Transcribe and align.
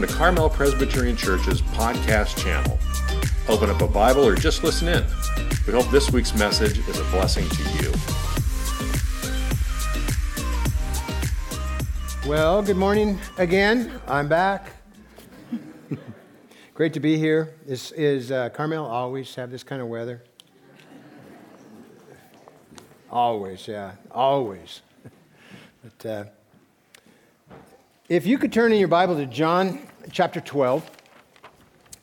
welcome 0.00 0.14
to 0.14 0.18
Carmel 0.18 0.48
Presbyterian 0.48 1.14
Church's 1.14 1.60
podcast 1.60 2.42
channel. 2.42 2.78
Open 3.48 3.68
up 3.68 3.82
a 3.82 3.86
Bible 3.86 4.26
or 4.26 4.34
just 4.34 4.64
listen 4.64 4.88
in. 4.88 5.04
We 5.66 5.74
hope 5.74 5.90
this 5.90 6.10
week's 6.10 6.34
message 6.34 6.78
is 6.88 6.98
a 6.98 7.04
blessing 7.10 7.46
to 7.50 7.62
you. 7.74 7.92
Well, 12.26 12.62
good 12.62 12.78
morning 12.78 13.18
again. 13.36 14.00
I'm 14.06 14.26
back. 14.26 14.72
Great 16.74 16.94
to 16.94 17.00
be 17.00 17.18
here. 17.18 17.54
Is, 17.66 17.92
is 17.92 18.32
uh, 18.32 18.48
Carmel 18.50 18.86
always 18.86 19.34
have 19.34 19.50
this 19.50 19.62
kind 19.62 19.82
of 19.82 19.88
weather? 19.88 20.22
Always, 23.10 23.68
yeah, 23.68 23.92
always. 24.10 24.80
but 25.82 26.06
uh, 26.08 26.24
if 28.08 28.26
you 28.26 28.38
could 28.38 28.50
turn 28.52 28.72
in 28.72 28.78
your 28.78 28.88
Bible 28.88 29.16
to 29.16 29.26
John 29.26 29.89
chapter 30.12 30.40
12, 30.40 30.88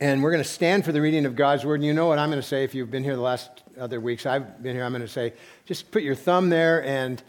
and 0.00 0.22
we're 0.22 0.30
going 0.30 0.42
to 0.42 0.48
stand 0.48 0.84
for 0.84 0.92
the 0.92 1.00
reading 1.00 1.26
of 1.26 1.36
God's 1.36 1.64
word. 1.64 1.76
And 1.76 1.84
you 1.84 1.92
know 1.92 2.06
what 2.06 2.18
I'm 2.18 2.30
going 2.30 2.40
to 2.40 2.46
say 2.46 2.64
if 2.64 2.74
you've 2.74 2.90
been 2.90 3.04
here 3.04 3.16
the 3.16 3.22
last 3.22 3.50
other 3.78 4.00
weeks. 4.00 4.24
I've 4.24 4.62
been 4.62 4.74
here. 4.74 4.84
I'm 4.84 4.92
going 4.92 5.02
to 5.02 5.08
say, 5.08 5.34
just 5.66 5.90
put 5.90 6.02
your 6.02 6.14
thumb 6.14 6.48
there 6.48 6.82
and 6.84 7.22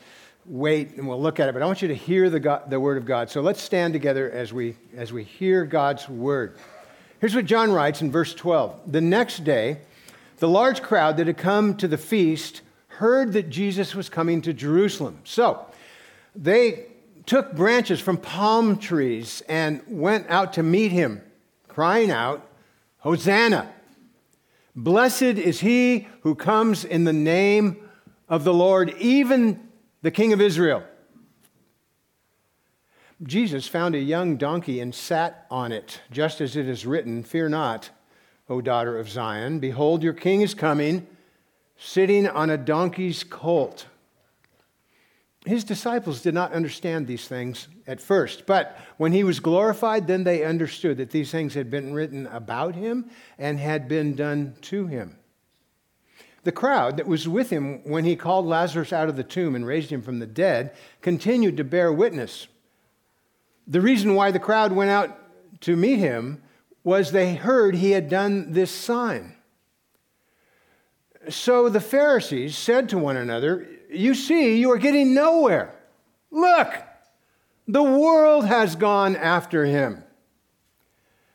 wait, 0.45 0.95
and 0.95 1.07
we'll 1.07 1.21
look 1.21 1.39
at 1.39 1.49
it. 1.49 1.53
But 1.53 1.61
I 1.61 1.65
want 1.65 1.81
you 1.81 1.89
to 1.89 1.95
hear 1.95 2.29
the, 2.29 2.39
God, 2.39 2.69
the 2.69 2.79
word 2.79 2.97
of 2.97 3.05
God. 3.05 3.29
So 3.29 3.41
let's 3.41 3.61
stand 3.61 3.93
together 3.93 4.31
as 4.31 4.53
we, 4.53 4.75
as 4.95 5.11
we 5.11 5.23
hear 5.23 5.65
God's 5.65 6.07
word. 6.07 6.57
Here's 7.19 7.35
what 7.35 7.45
John 7.45 7.71
writes 7.71 8.01
in 8.01 8.11
verse 8.11 8.33
12. 8.33 8.91
The 8.91 9.01
next 9.01 9.43
day, 9.43 9.79
the 10.37 10.47
large 10.47 10.81
crowd 10.81 11.17
that 11.17 11.27
had 11.27 11.37
come 11.37 11.75
to 11.77 11.87
the 11.87 11.97
feast 11.97 12.61
heard 12.87 13.33
that 13.33 13.49
Jesus 13.49 13.95
was 13.95 14.07
coming 14.07 14.41
to 14.43 14.53
Jerusalem. 14.53 15.19
So 15.23 15.65
they 16.35 16.85
took 17.29 17.55
branches 17.55 18.01
from 18.01 18.17
palm 18.17 18.75
trees 18.75 19.43
and 19.47 19.83
went 19.87 20.27
out 20.29 20.53
to 20.53 20.63
meet 20.63 20.91
him, 20.91 21.21
crying 21.67 22.09
out, 22.09 22.43
Hosanna! 22.97 23.71
Blessed 24.75 25.21
is 25.21 25.59
he 25.59 26.07
who 26.21 26.33
comes 26.33 26.83
in 26.83 27.03
the 27.03 27.13
name 27.13 27.87
of 28.27 28.43
the 28.43 28.53
Lord, 28.53 28.95
even 28.97 29.59
the 30.01 30.09
King 30.09 30.33
of 30.33 30.41
Israel. 30.41 30.83
Jesus 33.21 33.67
found 33.67 33.93
a 33.93 33.99
young 33.99 34.35
donkey 34.35 34.79
and 34.79 34.95
sat 34.95 35.45
on 35.51 35.71
it, 35.71 36.01
just 36.09 36.41
as 36.41 36.55
it 36.55 36.67
is 36.67 36.87
written 36.87 37.21
Fear 37.21 37.49
not, 37.49 37.91
O 38.49 38.59
daughter 38.59 38.97
of 38.97 39.07
Zion. 39.07 39.59
Behold, 39.59 40.01
your 40.01 40.13
king 40.13 40.41
is 40.41 40.55
coming, 40.55 41.05
sitting 41.77 42.27
on 42.27 42.49
a 42.49 42.57
donkey's 42.57 43.23
colt. 43.23 43.85
His 45.45 45.63
disciples 45.63 46.21
did 46.21 46.33
not 46.33 46.51
understand 46.51 47.07
these 47.07 47.27
things 47.27 47.69
at 47.87 48.01
first, 48.01 48.45
but 48.45 48.77
when 48.97 49.13
he 49.13 49.23
was 49.23 49.39
glorified, 49.39 50.05
then 50.05 50.23
they 50.23 50.43
understood 50.43 50.97
that 50.97 51.11
these 51.11 51.31
things 51.31 51.53
had 51.53 51.69
been 51.69 51.93
written 51.93 52.27
about 52.27 52.75
him 52.75 53.09
and 53.37 53.57
had 53.57 53.87
been 53.87 54.15
done 54.15 54.55
to 54.63 54.87
him. 54.87 55.17
The 56.43 56.51
crowd 56.51 56.97
that 56.97 57.07
was 57.07 57.27
with 57.27 57.49
him 57.49 57.81
when 57.83 58.05
he 58.05 58.15
called 58.15 58.45
Lazarus 58.45 58.91
out 58.91 59.09
of 59.09 59.15
the 59.15 59.23
tomb 59.23 59.55
and 59.55 59.65
raised 59.65 59.91
him 59.91 60.01
from 60.01 60.19
the 60.19 60.27
dead 60.27 60.73
continued 61.01 61.57
to 61.57 61.63
bear 61.63 61.91
witness. 61.91 62.47
The 63.67 63.81
reason 63.81 64.15
why 64.15 64.31
the 64.31 64.39
crowd 64.39 64.71
went 64.71 64.89
out 64.89 65.17
to 65.61 65.75
meet 65.75 65.99
him 65.99 66.41
was 66.83 67.11
they 67.11 67.35
heard 67.35 67.75
he 67.75 67.91
had 67.91 68.09
done 68.09 68.53
this 68.53 68.71
sign. 68.71 69.35
So 71.29 71.69
the 71.69 71.81
Pharisees 71.81 72.57
said 72.57 72.89
to 72.89 72.97
one 72.97 73.17
another, 73.17 73.67
You 73.89 74.13
see, 74.13 74.59
you 74.59 74.71
are 74.71 74.77
getting 74.77 75.13
nowhere. 75.13 75.73
Look, 76.31 76.73
the 77.67 77.83
world 77.83 78.45
has 78.45 78.75
gone 78.75 79.15
after 79.15 79.65
him. 79.65 80.03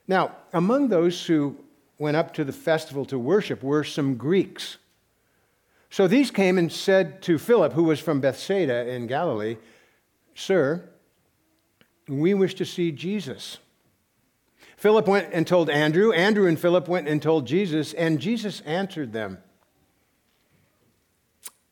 Now, 0.07 0.37
among 0.53 0.89
those 0.89 1.27
who 1.27 1.57
went 1.99 2.17
up 2.17 2.35
to 2.35 2.45
the 2.45 2.53
festival 2.53 3.05
to 3.07 3.19
worship 3.19 3.63
were 3.63 3.85
some 3.85 4.17
Greeks. 4.17 4.77
So 5.91 6.07
these 6.09 6.31
came 6.31 6.59
and 6.59 6.73
said 6.73 7.23
to 7.23 7.39
Philip, 7.39 7.73
who 7.73 7.85
was 7.85 8.01
from 8.01 8.21
Bethsaida 8.21 8.89
in 8.89 9.07
Galilee, 9.07 9.57
Sir, 10.35 10.89
we 12.09 12.35
wish 12.35 12.55
to 12.57 12.65
see 12.65 12.91
Jesus. 12.91 13.59
Philip 14.77 15.07
went 15.07 15.33
and 15.33 15.47
told 15.47 15.71
Andrew. 15.71 16.13
Andrew 16.13 16.47
and 16.49 16.59
Philip 16.59 16.89
went 16.89 17.09
and 17.09 17.23
told 17.23 17.47
Jesus, 17.47 17.95
and 17.95 18.21
Jesus 18.21 18.61
answered 18.63 19.13
them 19.13 19.39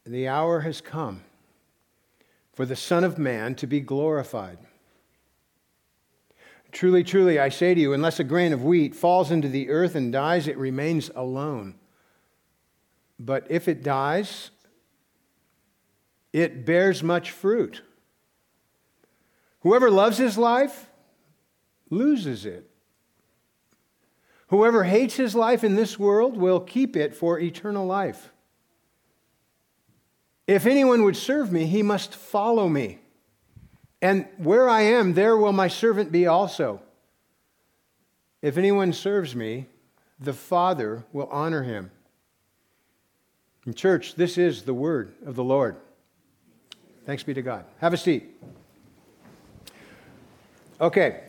The 0.05 0.29
hour 0.29 0.61
has 0.61 0.81
come 0.81 1.23
for 2.53 2.67
the 2.67 2.77
Son 2.77 3.05
of 3.05 3.19
Man 3.19 3.55
to 3.57 3.67
be 3.67 3.81
glorified. 3.81 4.59
Truly, 6.73 7.05
truly, 7.05 7.39
I 7.39 7.51
say 7.51 7.75
to 7.75 7.81
you, 7.81 7.93
unless 7.93 8.19
a 8.19 8.25
grain 8.25 8.53
of 8.53 8.65
wheat 8.65 8.95
falls 8.95 9.31
into 9.31 9.49
the 9.49 9.69
earth 9.69 9.95
and 9.95 10.11
dies, 10.11 10.49
it 10.49 10.57
remains 10.57 11.11
alone. 11.15 11.75
But 13.19 13.47
if 13.51 13.69
it 13.69 13.83
dies, 13.83 14.51
it 16.33 16.65
bears 16.65 17.03
much 17.03 17.31
fruit. 17.31 17.83
Whoever 19.61 19.91
loves 19.91 20.19
his 20.19 20.37
life 20.37 20.91
loses 21.91 22.47
it. 22.47 22.69
Whoever 24.49 24.84
hates 24.84 25.15
his 25.15 25.34
life 25.34 25.63
in 25.63 25.77
this 25.77 25.99
world 25.99 26.37
will 26.37 26.61
keep 26.61 26.97
it 26.97 27.15
for 27.15 27.39
eternal 27.39 27.87
life. 27.87 28.31
If 30.53 30.67
anyone 30.67 31.03
would 31.05 31.17
serve 31.17 31.51
me, 31.51 31.65
he 31.65 31.83
must 31.83 32.15
follow 32.15 32.69
me. 32.69 32.99
And 34.03 34.27
where 34.37 34.69
I 34.69 34.83
am, 34.83 35.15
there 35.15 35.35
will 35.35 35.55
my 35.55 35.69
servant 35.69 36.13
be 36.13 36.27
also. 36.27 36.83
If 38.43 38.59
anyone 38.59 38.93
serves 38.93 39.35
me, 39.35 39.65
the 40.21 40.35
Father 40.35 41.05
will 41.11 41.27
honor 41.33 41.63
him. 41.63 41.91
In 43.65 43.73
church, 43.73 44.15
this 44.17 44.37
is 44.37 44.65
the 44.65 44.75
word 44.75 45.15
of 45.25 45.37
the 45.37 45.45
Lord. 45.45 45.77
Thanks 47.07 47.23
be 47.23 47.33
to 47.33 47.41
God. 47.41 47.65
Have 47.81 47.95
a 47.95 47.97
seat. 47.97 48.39
Okay. 50.83 51.23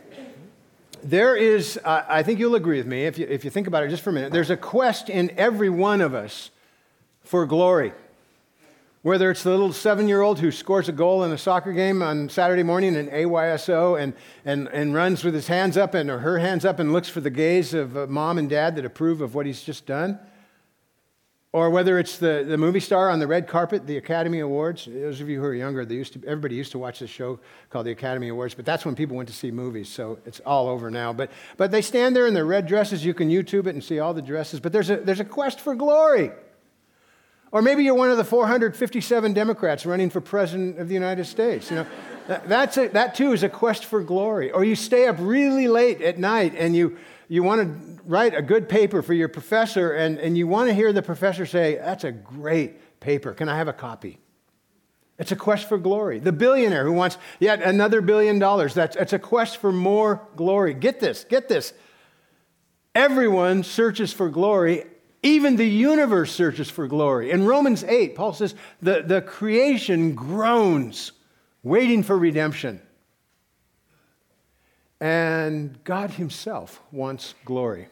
There 1.01 1.37
is, 1.37 1.79
uh, 1.85 2.03
I 2.09 2.23
think 2.23 2.39
you'll 2.39 2.55
agree 2.55 2.77
with 2.77 2.87
me 2.87 3.05
if 3.05 3.17
you, 3.17 3.25
if 3.29 3.45
you 3.45 3.51
think 3.51 3.67
about 3.67 3.83
it 3.83 3.89
just 3.89 4.03
for 4.03 4.09
a 4.09 4.13
minute, 4.13 4.33
there's 4.33 4.49
a 4.49 4.57
quest 4.57 5.09
in 5.09 5.31
every 5.37 5.69
one 5.69 6.01
of 6.01 6.13
us 6.13 6.51
for 7.21 7.45
glory. 7.45 7.93
Whether 9.03 9.29
it's 9.29 9.43
the 9.43 9.51
little 9.51 9.73
seven 9.73 10.07
year 10.07 10.21
old 10.21 10.39
who 10.39 10.51
scores 10.51 10.89
a 10.89 10.91
goal 10.91 11.23
in 11.23 11.31
a 11.31 11.37
soccer 11.37 11.73
game 11.73 12.01
on 12.01 12.29
Saturday 12.29 12.63
morning 12.63 12.95
in 12.95 13.09
AYSO 13.09 14.01
and, 14.01 14.13
and, 14.45 14.67
and 14.69 14.93
runs 14.93 15.23
with 15.23 15.33
his 15.33 15.47
hands 15.47 15.77
up 15.77 15.93
and, 15.93 16.09
or 16.09 16.19
her 16.19 16.39
hands 16.39 16.65
up 16.65 16.79
and 16.79 16.91
looks 16.91 17.09
for 17.09 17.19
the 17.19 17.29
gaze 17.29 17.73
of 17.73 17.95
uh, 17.95 18.07
mom 18.07 18.37
and 18.37 18.49
dad 18.49 18.75
that 18.77 18.85
approve 18.85 19.21
of 19.21 19.35
what 19.35 19.45
he's 19.45 19.61
just 19.61 19.85
done 19.85 20.17
or 21.53 21.69
whether 21.69 21.99
it's 21.99 22.17
the, 22.17 22.43
the 22.47 22.57
movie 22.57 22.79
star 22.79 23.11
on 23.11 23.19
the 23.19 23.27
red 23.27 23.47
carpet, 23.47 23.85
the 23.85 23.97
Academy 23.97 24.39
Awards. 24.39 24.85
Those 24.85 25.21
of 25.21 25.29
you 25.29 25.39
who 25.39 25.45
are 25.45 25.53
younger, 25.53 25.85
they 25.85 25.93
used 25.93 26.13
to, 26.13 26.27
everybody 26.27 26.55
used 26.55 26.71
to 26.71 26.79
watch 26.79 26.99
this 26.99 27.11
show 27.11 27.39
called 27.69 27.85
the 27.85 27.91
Academy 27.91 28.29
Awards, 28.29 28.55
but 28.55 28.65
that's 28.65 28.85
when 28.85 28.95
people 28.95 29.15
went 29.15 29.29
to 29.29 29.35
see 29.35 29.51
movies, 29.51 29.87
so 29.87 30.17
it's 30.25 30.39
all 30.41 30.67
over 30.67 30.89
now. 30.89 31.13
But, 31.13 31.29
but 31.55 31.69
they 31.69 31.83
stand 31.83 32.15
there 32.15 32.25
in 32.25 32.33
their 32.33 32.45
red 32.45 32.65
dresses. 32.65 33.05
You 33.05 33.13
can 33.13 33.29
YouTube 33.29 33.67
it 33.67 33.75
and 33.75 33.83
see 33.83 33.99
all 33.99 34.15
the 34.15 34.21
dresses, 34.21 34.59
but 34.59 34.73
there's 34.73 34.89
a, 34.89 34.97
there's 34.97 35.19
a 35.19 35.25
quest 35.25 35.59
for 35.59 35.75
glory. 35.75 36.31
Or 37.53 37.61
maybe 37.61 37.83
you're 37.83 37.93
one 37.93 38.09
of 38.09 38.17
the 38.17 38.23
457 38.23 39.33
Democrats 39.33 39.85
running 39.85 40.09
for 40.09 40.19
president 40.19 40.79
of 40.79 40.87
the 40.87 40.95
United 40.95 41.25
States. 41.25 41.69
You 41.69 41.77
know, 41.77 41.87
that's 42.47 42.77
a, 42.77 42.87
that 42.89 43.13
too 43.13 43.31
is 43.31 43.43
a 43.43 43.49
quest 43.49 43.85
for 43.85 44.01
glory. 44.01 44.51
Or 44.51 44.63
you 44.63 44.75
stay 44.75 45.07
up 45.07 45.17
really 45.19 45.67
late 45.67 46.01
at 46.01 46.17
night 46.17 46.55
and 46.57 46.75
you, 46.75 46.97
you 47.27 47.43
want 47.43 47.61
to 47.61 48.01
write 48.05 48.33
a 48.33 48.41
good 48.41 48.67
paper 48.67 49.03
for 49.03 49.13
your 49.13 49.27
professor 49.27 49.91
and, 49.91 50.17
and 50.17 50.35
you 50.35 50.47
want 50.47 50.69
to 50.69 50.73
hear 50.73 50.91
the 50.91 51.03
professor 51.03 51.45
say, 51.45 51.75
That's 51.75 52.03
a 52.03 52.11
great 52.11 52.99
paper. 52.99 53.33
Can 53.33 53.47
I 53.47 53.55
have 53.55 53.67
a 53.67 53.73
copy? 53.73 54.17
It's 55.19 55.31
a 55.31 55.35
quest 55.35 55.69
for 55.69 55.77
glory. 55.77 56.17
The 56.17 56.31
billionaire 56.31 56.85
who 56.85 56.93
wants 56.93 57.19
yet 57.39 57.61
another 57.61 58.01
billion 58.01 58.39
dollars, 58.39 58.73
that's 58.73 58.95
it's 58.95 59.13
a 59.13 59.19
quest 59.19 59.57
for 59.57 59.71
more 59.71 60.27
glory. 60.35 60.73
Get 60.73 60.99
this, 60.99 61.23
get 61.23 61.49
this. 61.49 61.71
Everyone 62.95 63.61
searches 63.61 64.11
for 64.11 64.27
glory. 64.29 64.85
Even 65.23 65.55
the 65.55 65.67
universe 65.67 66.33
searches 66.33 66.69
for 66.69 66.85
glory. 66.87 67.31
In 67.31 67.45
Romans 67.45 67.85
8, 67.85 68.13
Paul 68.13 68.33
says 68.33 68.55
the, 68.81 69.01
the 69.01 69.21
creation 69.21 70.15
groans, 70.15 71.13
waiting 71.63 72.03
for 72.03 72.17
redemption. 72.17 72.81
And 74.99 75.81
God 75.85 76.11
Himself 76.11 76.81
wants 76.91 77.35
glory. 77.45 77.87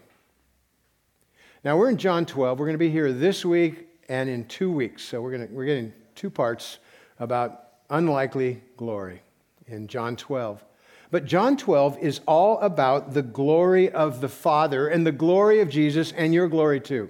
Now, 1.64 1.78
we're 1.78 1.90
in 1.90 1.98
John 1.98 2.26
12. 2.26 2.60
We're 2.60 2.66
going 2.66 2.74
to 2.74 2.80
be 2.80 2.90
here 2.90 3.14
this 3.14 3.46
week 3.46 3.88
and 4.10 4.30
in 4.30 4.46
two 4.46 4.72
weeks. 4.72 5.04
So, 5.04 5.22
we're, 5.22 5.32
going 5.32 5.48
to, 5.48 5.54
we're 5.54 5.66
getting 5.66 5.94
two 6.16 6.30
parts 6.30 6.80
about 7.20 7.68
unlikely 7.90 8.62
glory 8.76 9.22
in 9.68 9.88
John 9.88 10.18
12. 10.18 10.64
But 11.12 11.26
John 11.26 11.56
12 11.56 12.00
is 12.00 12.22
all 12.26 12.60
about 12.60 13.14
the 13.14 13.22
glory 13.22 13.90
of 13.90 14.22
the 14.22 14.30
Father 14.30 14.88
and 14.88 15.06
the 15.06 15.12
glory 15.12 15.60
of 15.62 15.70
Jesus 15.70 16.12
and 16.14 16.34
your 16.34 16.48
glory 16.48 16.80
too. 16.80 17.10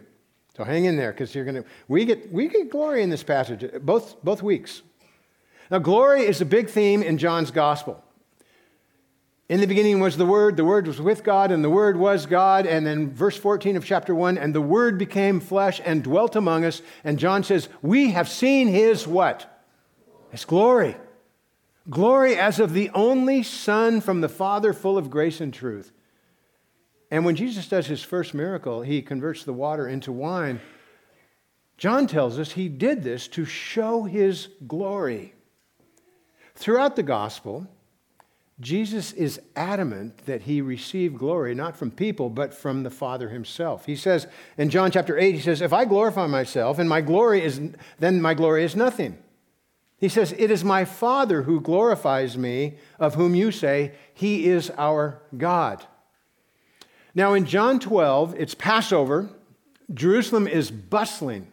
So 0.55 0.63
hang 0.63 0.85
in 0.85 0.97
there 0.97 1.11
because 1.11 1.33
you're 1.33 1.45
going 1.45 1.63
to 1.63 1.65
we 1.87 2.05
get 2.05 2.31
we 2.31 2.47
get 2.47 2.69
glory 2.69 3.03
in 3.03 3.09
this 3.09 3.23
passage 3.23 3.65
both 3.81 4.21
both 4.23 4.43
weeks. 4.43 4.81
Now 5.69 5.79
glory 5.79 6.21
is 6.21 6.41
a 6.41 6.45
big 6.45 6.69
theme 6.69 7.01
in 7.01 7.17
John's 7.17 7.51
gospel. 7.51 8.03
In 9.51 9.59
the 9.59 9.67
beginning 9.67 9.99
was 9.99 10.15
the 10.15 10.25
Word, 10.25 10.55
the 10.55 10.63
Word 10.63 10.87
was 10.87 11.01
with 11.01 11.25
God, 11.25 11.51
and 11.51 11.61
the 11.61 11.69
Word 11.69 11.97
was 11.97 12.25
God. 12.25 12.65
And 12.65 12.87
then 12.87 13.13
verse 13.13 13.35
14 13.35 13.75
of 13.75 13.83
chapter 13.83 14.15
1, 14.15 14.37
and 14.37 14.55
the 14.55 14.61
Word 14.61 14.97
became 14.97 15.41
flesh 15.41 15.81
and 15.83 16.01
dwelt 16.01 16.37
among 16.37 16.63
us. 16.63 16.81
And 17.03 17.19
John 17.19 17.43
says, 17.43 17.67
We 17.81 18.11
have 18.11 18.29
seen 18.29 18.69
his 18.69 19.05
what? 19.05 19.61
His 20.29 20.45
glory. 20.45 20.95
Glory 21.89 22.37
as 22.37 22.61
of 22.61 22.71
the 22.71 22.91
only 22.91 23.43
Son 23.43 23.99
from 23.99 24.21
the 24.21 24.29
Father, 24.29 24.71
full 24.71 24.97
of 24.97 25.09
grace 25.09 25.41
and 25.41 25.53
truth. 25.53 25.91
And 27.11 27.25
when 27.25 27.35
Jesus 27.35 27.67
does 27.67 27.87
his 27.87 28.01
first 28.01 28.33
miracle, 28.33 28.81
he 28.81 29.01
converts 29.01 29.43
the 29.43 29.53
water 29.53 29.87
into 29.87 30.13
wine. 30.13 30.61
John 31.77 32.07
tells 32.07 32.39
us 32.39 32.53
he 32.53 32.69
did 32.69 33.03
this 33.03 33.27
to 33.29 33.43
show 33.43 34.03
his 34.03 34.47
glory. 34.65 35.33
Throughout 36.55 36.95
the 36.95 37.03
gospel, 37.03 37.67
Jesus 38.61 39.11
is 39.13 39.41
adamant 39.55 40.25
that 40.25 40.43
he 40.43 40.61
received 40.61 41.17
glory 41.17 41.53
not 41.53 41.75
from 41.75 41.91
people, 41.91 42.29
but 42.29 42.53
from 42.53 42.83
the 42.83 42.89
Father 42.89 43.29
himself. 43.29 43.85
He 43.87 43.95
says 43.95 44.27
in 44.57 44.69
John 44.69 44.91
chapter 44.91 45.17
8, 45.17 45.35
he 45.35 45.41
says, 45.41 45.61
If 45.61 45.73
I 45.73 45.83
glorify 45.83 46.27
myself 46.27 46.79
and 46.79 46.87
my 46.87 47.01
glory 47.01 47.43
is, 47.43 47.59
then 47.99 48.21
my 48.21 48.35
glory 48.35 48.63
is 48.63 48.75
nothing. 48.75 49.17
He 49.97 50.07
says, 50.07 50.33
It 50.37 50.51
is 50.51 50.63
my 50.63 50.85
Father 50.85 51.41
who 51.41 51.59
glorifies 51.59 52.37
me, 52.37 52.75
of 52.99 53.15
whom 53.15 53.35
you 53.35 53.51
say, 53.51 53.93
He 54.13 54.47
is 54.47 54.71
our 54.77 55.21
God. 55.35 55.85
Now 57.13 57.33
in 57.33 57.45
John 57.45 57.79
12, 57.79 58.35
it's 58.37 58.55
Passover. 58.55 59.29
Jerusalem 59.93 60.47
is 60.47 60.71
bustling. 60.71 61.47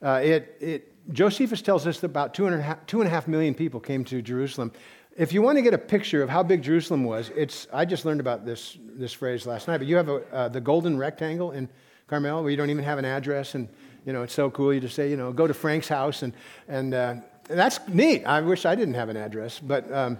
Uh, 0.00 0.20
it, 0.22 0.56
it, 0.60 1.12
Josephus 1.12 1.60
tells 1.60 1.86
us 1.86 2.00
that 2.00 2.06
about 2.06 2.34
two 2.34 2.44
two 2.86 3.00
and 3.00 3.08
a 3.08 3.10
half 3.10 3.26
million 3.26 3.54
people 3.54 3.80
came 3.80 4.04
to 4.04 4.22
Jerusalem. 4.22 4.72
If 5.16 5.32
you 5.32 5.42
want 5.42 5.56
to 5.56 5.62
get 5.62 5.74
a 5.74 5.78
picture 5.78 6.22
of 6.22 6.28
how 6.28 6.42
big 6.42 6.62
Jerusalem 6.62 7.02
was, 7.02 7.30
it's, 7.34 7.66
I 7.72 7.84
just 7.84 8.04
learned 8.04 8.20
about 8.20 8.44
this, 8.44 8.76
this 8.80 9.12
phrase 9.12 9.46
last 9.46 9.66
night, 9.66 9.78
but 9.78 9.86
you 9.86 9.96
have 9.96 10.08
a, 10.08 10.16
uh, 10.32 10.48
the 10.48 10.60
golden 10.60 10.98
rectangle 10.98 11.52
in 11.52 11.68
Carmel 12.06 12.42
where 12.42 12.50
you 12.50 12.56
don't 12.56 12.70
even 12.70 12.84
have 12.84 12.98
an 12.98 13.06
address, 13.06 13.54
and 13.54 13.68
you 14.04 14.12
know, 14.12 14.22
it's 14.22 14.34
so 14.34 14.50
cool. 14.50 14.72
You 14.72 14.80
just 14.80 14.94
say, 14.94 15.10
you 15.10 15.16
know, 15.16 15.32
go 15.32 15.46
to 15.46 15.54
Frank's 15.54 15.88
house, 15.88 16.22
and, 16.22 16.34
and, 16.68 16.94
uh, 16.94 17.14
and 17.48 17.58
that's 17.58 17.80
neat. 17.88 18.24
I 18.24 18.42
wish 18.42 18.66
I 18.66 18.74
didn't 18.74 18.94
have 18.94 19.08
an 19.08 19.16
address, 19.16 19.58
but, 19.58 19.90
um, 19.90 20.18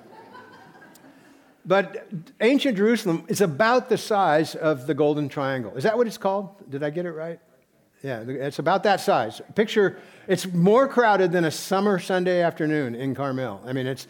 but 1.67 2.09
ancient 2.41 2.77
Jerusalem 2.77 3.25
is 3.29 3.41
about 3.41 3.89
the 3.89 3.99
size 3.99 4.55
of 4.55 4.87
the 4.87 4.95
Golden 4.95 5.29
Triangle. 5.29 5.77
Is 5.77 5.85
that 5.85 5.97
what 5.97 6.07
it's 6.07 6.19
called? 6.19 6.71
Did 6.71 6.83
I 6.83 6.91
get 6.91 7.07
it 7.07 7.13
right? 7.13 7.41
Yeah, 8.03 8.21
it's 8.27 8.59
about 8.59 8.85
that 8.85 9.01
size. 9.01 9.41
Picture, 9.55 9.99
it's 10.29 10.47
more 10.47 10.87
crowded 10.87 11.33
than 11.33 11.45
a 11.45 11.51
summer 11.51 11.99
Sunday 11.99 12.43
afternoon 12.43 12.95
in 12.95 13.15
Carmel. 13.15 13.63
I 13.67 13.73
mean, 13.73 13.87
it's 13.87 14.07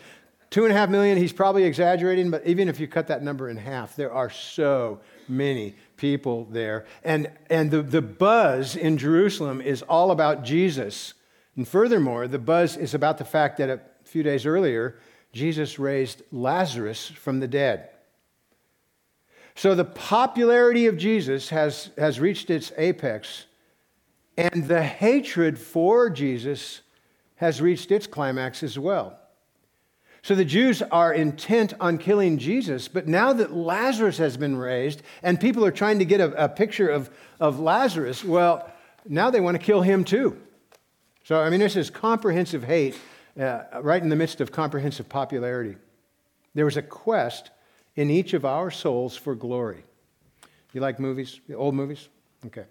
Two 0.51 0.65
and 0.65 0.73
a 0.73 0.77
half 0.77 0.89
million, 0.89 1.19
he's 1.19 1.33
probably 1.33 1.65
exaggerating, 1.65 2.31
but 2.31 2.47
even 2.47 2.69
if 2.69 2.79
you 2.79 2.87
cut 2.87 3.09
that 3.09 3.23
number 3.23 3.49
in 3.49 3.57
half, 3.57 3.97
there 3.97 4.13
are 4.13 4.31
so 4.31 5.01
many 5.29 5.75
people 5.97 6.47
there. 6.51 6.87
And, 7.03 7.31
and 7.51 7.71
the, 7.71 7.83
the 7.83 8.03
buzz 8.03 8.77
in 8.77 8.97
Jerusalem 8.97 9.61
is 9.61 9.83
all 9.83 10.13
about 10.13 10.45
Jesus. 10.45 11.15
And 11.57 11.67
furthermore, 11.67 12.29
the 12.29 12.39
buzz 12.39 12.77
is 12.77 12.95
about 12.95 13.19
the 13.19 13.25
fact 13.25 13.59
that 13.59 13.69
a 13.69 13.81
few 14.05 14.23
days 14.23 14.47
earlier, 14.47 14.97
Jesus 15.37 15.79
raised 15.79 16.23
Lazarus 16.33 17.09
from 17.09 17.41
the 17.41 17.47
dead. 17.47 17.91
So 19.55 19.75
the 19.75 19.85
popularity 19.85 20.87
of 20.87 20.97
Jesus 20.97 21.51
has, 21.51 21.91
has 21.97 22.19
reached 22.19 22.51
its 22.51 22.73
apex, 22.77 23.47
and 24.37 24.67
the 24.67 24.83
hatred 24.83 25.59
for 25.59 26.11
Jesus 26.11 26.81
has 27.37 27.61
reached 27.61 27.91
its 27.91 28.07
climax 28.07 28.63
as 28.63 28.79
well. 28.79 29.19
So 30.23 30.35
the 30.35 30.45
Jews 30.45 30.83
are 30.83 31.13
intent 31.13 31.75
on 31.81 31.99
killing 31.99 32.39
Jesus, 32.39 32.89
but 32.89 33.07
now 33.07 33.33
that 33.33 33.53
Lazarus 33.53 34.19
has 34.19 34.37
been 34.37 34.57
raised 34.57 35.03
and 35.23 35.41
people 35.41 35.65
are 35.65 35.71
trying 35.71 36.01
to 36.01 36.05
get 36.05 36.21
a, 36.21 36.45
a 36.45 36.49
picture 36.49 36.89
of, 36.89 37.11
of 37.39 37.61
Lazarus, 37.61 38.25
well, 38.25 38.69
now 39.07 39.31
they 39.31 39.41
want 39.41 39.57
to 39.57 39.63
kill 39.63 39.83
him 39.83 40.03
too. 40.03 40.41
So, 41.25 41.41
I 41.41 41.51
mean, 41.51 41.61
this 41.61 41.77
is 41.77 41.91
comprehensive 41.91 42.65
hate 42.65 42.99
uh, 43.41 43.65
right 43.83 44.03
in 44.03 44.09
the 44.09 44.17
midst 44.17 44.41
of 44.41 44.53
comprehensive 44.53 45.09
popularity. 45.09 45.77
There 46.55 46.65
was 46.65 46.77
a 46.77 46.83
quest 46.83 47.51
in 47.97 48.11
each 48.11 48.35
of 48.35 48.45
our 48.45 48.71
souls 48.71 49.17
for 49.17 49.35
glory. 49.35 49.85
You 50.73 50.81
like 50.81 51.01
movies, 51.01 51.41
old 51.55 51.75
movies? 51.75 52.09
Okay. 52.47 52.65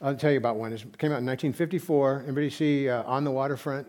I'll 0.00 0.16
tell 0.16 0.32
you 0.32 0.38
about 0.38 0.56
one. 0.56 0.72
It 0.72 0.80
came 0.98 1.12
out 1.12 1.22
in 1.22 1.26
1954. 1.26 2.22
Everybody 2.22 2.50
see 2.50 2.88
uh, 2.88 3.04
On 3.04 3.22
the 3.22 3.30
Waterfront? 3.30 3.86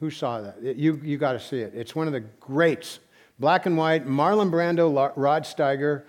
Who 0.00 0.10
saw 0.10 0.42
that? 0.42 0.56
It, 0.62 0.76
you 0.76 1.00
you 1.02 1.16
got 1.16 1.32
to 1.32 1.40
see 1.40 1.60
it. 1.60 1.72
It's 1.74 1.94
one 1.94 2.06
of 2.06 2.12
the 2.12 2.20
greats. 2.20 2.98
Black 3.38 3.64
and 3.64 3.76
white, 3.76 4.06
Marlon 4.06 4.50
Brando, 4.50 5.12
Rod 5.16 5.44
Steiger, 5.44 6.04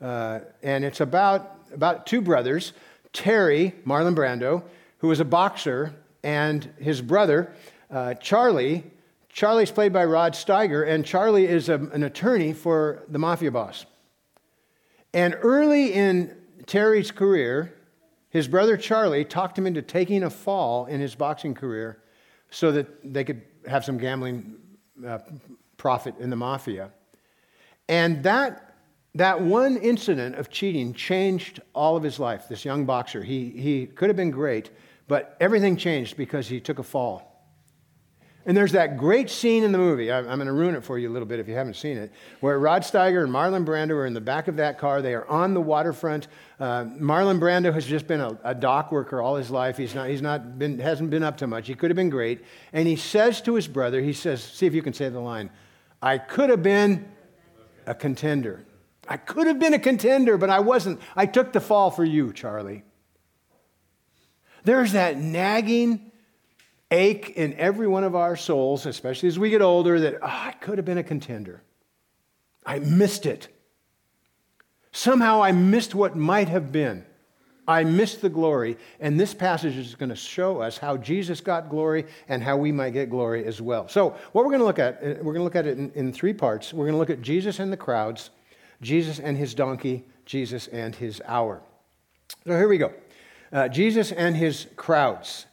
uh, 0.00 0.40
and 0.62 0.84
it's 0.84 1.00
about, 1.00 1.58
about 1.72 2.06
two 2.06 2.20
brothers, 2.20 2.72
Terry, 3.12 3.72
Marlon 3.86 4.16
Brando, 4.16 4.64
who 4.98 5.08
was 5.08 5.20
a 5.20 5.24
boxer, 5.24 5.94
and 6.24 6.72
his 6.80 7.00
brother, 7.00 7.52
uh, 7.90 8.14
Charlie. 8.14 8.84
Charlie's 9.32 9.70
played 9.70 9.94
by 9.94 10.04
Rod 10.04 10.34
Steiger, 10.34 10.86
and 10.86 11.04
Charlie 11.04 11.46
is 11.46 11.70
a, 11.70 11.74
an 11.74 12.02
attorney 12.02 12.52
for 12.52 13.04
the 13.08 13.18
mafia 13.18 13.50
boss. 13.50 13.86
And 15.14 15.36
early 15.40 15.94
in 15.94 16.36
Terry's 16.66 17.10
career, 17.10 17.74
his 18.28 18.46
brother 18.46 18.76
Charlie 18.76 19.24
talked 19.24 19.58
him 19.58 19.66
into 19.66 19.80
taking 19.80 20.22
a 20.22 20.30
fall 20.30 20.84
in 20.86 21.00
his 21.00 21.14
boxing 21.14 21.54
career 21.54 22.02
so 22.50 22.72
that 22.72 23.12
they 23.12 23.24
could 23.24 23.42
have 23.66 23.84
some 23.84 23.96
gambling 23.96 24.56
uh, 25.06 25.18
profit 25.78 26.14
in 26.18 26.28
the 26.28 26.36
mafia. 26.36 26.90
And 27.88 28.22
that, 28.24 28.74
that 29.14 29.40
one 29.40 29.78
incident 29.78 30.34
of 30.36 30.50
cheating 30.50 30.92
changed 30.92 31.60
all 31.74 31.96
of 31.96 32.02
his 32.02 32.18
life. 32.20 32.48
This 32.48 32.64
young 32.66 32.84
boxer, 32.84 33.22
he, 33.22 33.50
he 33.50 33.86
could 33.86 34.10
have 34.10 34.16
been 34.16 34.30
great, 34.30 34.70
but 35.08 35.36
everything 35.40 35.76
changed 35.76 36.18
because 36.18 36.48
he 36.48 36.60
took 36.60 36.78
a 36.78 36.82
fall. 36.82 37.31
And 38.44 38.56
there's 38.56 38.72
that 38.72 38.96
great 38.96 39.30
scene 39.30 39.62
in 39.62 39.70
the 39.70 39.78
movie. 39.78 40.10
I'm 40.10 40.24
going 40.24 40.46
to 40.46 40.52
ruin 40.52 40.74
it 40.74 40.82
for 40.82 40.98
you 40.98 41.08
a 41.08 41.12
little 41.12 41.28
bit 41.28 41.38
if 41.38 41.46
you 41.46 41.54
haven't 41.54 41.76
seen 41.76 41.96
it, 41.96 42.10
where 42.40 42.58
Rod 42.58 42.82
Steiger 42.82 43.22
and 43.22 43.32
Marlon 43.32 43.64
Brando 43.64 43.90
are 43.90 44.06
in 44.06 44.14
the 44.14 44.20
back 44.20 44.48
of 44.48 44.56
that 44.56 44.78
car. 44.78 45.00
They 45.00 45.14
are 45.14 45.26
on 45.28 45.54
the 45.54 45.60
waterfront. 45.60 46.26
Uh, 46.58 46.84
Marlon 46.84 47.38
Brando 47.38 47.72
has 47.72 47.86
just 47.86 48.08
been 48.08 48.20
a, 48.20 48.36
a, 48.42 48.54
dock 48.54 48.90
worker 48.90 49.22
all 49.22 49.36
his 49.36 49.50
life. 49.50 49.76
He's 49.76 49.94
not, 49.94 50.08
he's 50.08 50.22
not 50.22 50.58
been, 50.58 50.80
hasn't 50.80 51.10
been 51.10 51.22
up 51.22 51.36
to 51.38 51.46
much. 51.46 51.68
He 51.68 51.74
could 51.74 51.90
have 51.90 51.96
been 51.96 52.10
great. 52.10 52.44
And 52.72 52.88
he 52.88 52.96
says 52.96 53.40
to 53.42 53.54
his 53.54 53.68
brother, 53.68 54.00
he 54.00 54.12
says, 54.12 54.42
see 54.42 54.66
if 54.66 54.74
you 54.74 54.82
can 54.82 54.92
say 54.92 55.08
the 55.08 55.20
line, 55.20 55.50
I 56.00 56.18
could 56.18 56.50
have 56.50 56.64
been 56.64 57.08
a 57.86 57.94
contender. 57.94 58.64
I 59.08 59.16
could 59.16 59.46
have 59.46 59.58
been 59.58 59.74
a 59.74 59.78
contender, 59.78 60.36
but 60.36 60.50
I 60.50 60.60
wasn't. 60.60 61.00
I 61.16 61.26
took 61.26 61.52
the 61.52 61.60
fall 61.60 61.90
for 61.90 62.04
you, 62.04 62.32
Charlie. 62.32 62.84
There's 64.64 64.92
that 64.92 65.16
nagging, 65.16 66.11
ache 66.92 67.30
in 67.30 67.54
every 67.54 67.88
one 67.88 68.04
of 68.04 68.14
our 68.14 68.36
souls, 68.36 68.86
especially 68.86 69.28
as 69.28 69.38
we 69.38 69.50
get 69.50 69.62
older, 69.62 69.98
that 70.00 70.16
oh, 70.22 70.26
I 70.26 70.52
could 70.60 70.78
have 70.78 70.84
been 70.84 70.98
a 70.98 71.02
contender. 71.02 71.62
I 72.64 72.78
missed 72.78 73.26
it. 73.26 73.48
Somehow 74.92 75.42
I 75.42 75.52
missed 75.52 75.94
what 75.94 76.14
might 76.14 76.48
have 76.48 76.70
been. 76.70 77.04
I 77.66 77.84
missed 77.84 78.20
the 78.20 78.28
glory. 78.28 78.76
And 79.00 79.18
this 79.18 79.32
passage 79.32 79.76
is 79.76 79.94
going 79.94 80.10
to 80.10 80.16
show 80.16 80.60
us 80.60 80.76
how 80.76 80.96
Jesus 80.96 81.40
got 81.40 81.70
glory 81.70 82.06
and 82.28 82.42
how 82.42 82.56
we 82.56 82.72
might 82.72 82.90
get 82.90 83.08
glory 83.08 83.44
as 83.44 83.60
well. 83.60 83.88
So, 83.88 84.10
what 84.32 84.44
we're 84.44 84.50
going 84.50 84.60
to 84.60 84.66
look 84.66 84.78
at, 84.78 84.96
uh, 84.96 85.14
we're 85.22 85.32
going 85.32 85.36
to 85.36 85.44
look 85.44 85.56
at 85.56 85.66
it 85.66 85.78
in, 85.78 85.90
in 85.92 86.12
three 86.12 86.34
parts. 86.34 86.72
We're 86.72 86.84
going 86.84 86.94
to 86.94 86.98
look 86.98 87.10
at 87.10 87.22
Jesus 87.22 87.58
and 87.58 87.72
the 87.72 87.76
crowds, 87.76 88.30
Jesus 88.82 89.18
and 89.18 89.36
his 89.38 89.54
donkey, 89.54 90.04
Jesus 90.26 90.66
and 90.68 90.94
his 90.94 91.22
hour. 91.24 91.62
So, 92.46 92.56
here 92.56 92.68
we 92.68 92.78
go. 92.78 92.92
Uh, 93.52 93.68
Jesus 93.68 94.12
and 94.12 94.36
his 94.36 94.66
crowds. 94.76 95.46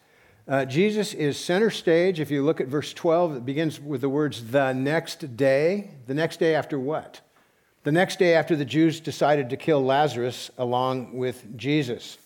Uh, 0.50 0.66
Jesus 0.66 1.14
is 1.14 1.38
center 1.38 1.70
stage. 1.70 2.20
If 2.20 2.32
you 2.32 2.44
look 2.44 2.60
at 2.60 2.66
verse 2.66 2.92
12, 2.92 3.36
it 3.36 3.46
begins 3.46 3.80
with 3.80 4.02
the 4.02 4.10
words, 4.10 4.50
the 4.50 4.74
next 4.74 5.38
day. 5.38 5.92
The 6.08 6.16
next 6.16 6.40
day 6.40 6.56
after 6.56 6.80
what? 6.80 7.22
The 7.84 7.92
next 7.92 8.18
day 8.18 8.34
after 8.34 8.56
the 8.56 8.66
Jews 8.66 9.00
decided 9.00 9.52
to 9.52 9.58
kill 9.58 9.84
Lazarus 9.84 10.50
along 10.58 11.16
with 11.16 11.56
Jesus. 11.56 12.18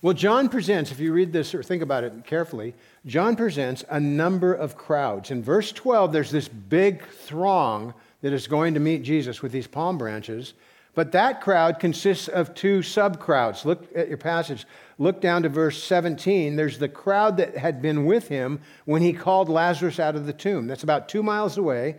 Well, 0.00 0.14
John 0.14 0.48
presents, 0.48 0.92
if 0.92 0.98
you 0.98 1.12
read 1.12 1.34
this 1.34 1.54
or 1.54 1.62
think 1.62 1.82
about 1.82 2.04
it 2.04 2.24
carefully, 2.24 2.72
John 3.04 3.36
presents 3.36 3.84
a 3.90 4.00
number 4.00 4.54
of 4.54 4.78
crowds. 4.78 5.30
In 5.30 5.42
verse 5.42 5.72
12, 5.72 6.10
there's 6.10 6.30
this 6.30 6.48
big 6.48 7.06
throng 7.06 7.92
that 8.22 8.32
is 8.32 8.46
going 8.46 8.72
to 8.72 8.80
meet 8.80 9.02
Jesus 9.02 9.42
with 9.42 9.52
these 9.52 9.66
palm 9.66 9.98
branches. 9.98 10.54
But 10.94 11.12
that 11.12 11.40
crowd 11.40 11.78
consists 11.80 12.28
of 12.28 12.54
two 12.54 12.82
sub 12.82 13.18
crowds. 13.18 13.64
Look 13.64 13.94
at 13.94 14.08
your 14.08 14.18
passage. 14.18 14.66
Look 15.02 15.20
down 15.20 15.42
to 15.42 15.48
verse 15.48 15.82
17. 15.82 16.54
There's 16.54 16.78
the 16.78 16.88
crowd 16.88 17.36
that 17.38 17.56
had 17.56 17.82
been 17.82 18.04
with 18.04 18.28
him 18.28 18.60
when 18.84 19.02
he 19.02 19.12
called 19.12 19.48
Lazarus 19.48 19.98
out 19.98 20.14
of 20.14 20.26
the 20.26 20.32
tomb. 20.32 20.68
That's 20.68 20.84
about 20.84 21.08
two 21.08 21.24
miles 21.24 21.58
away. 21.58 21.96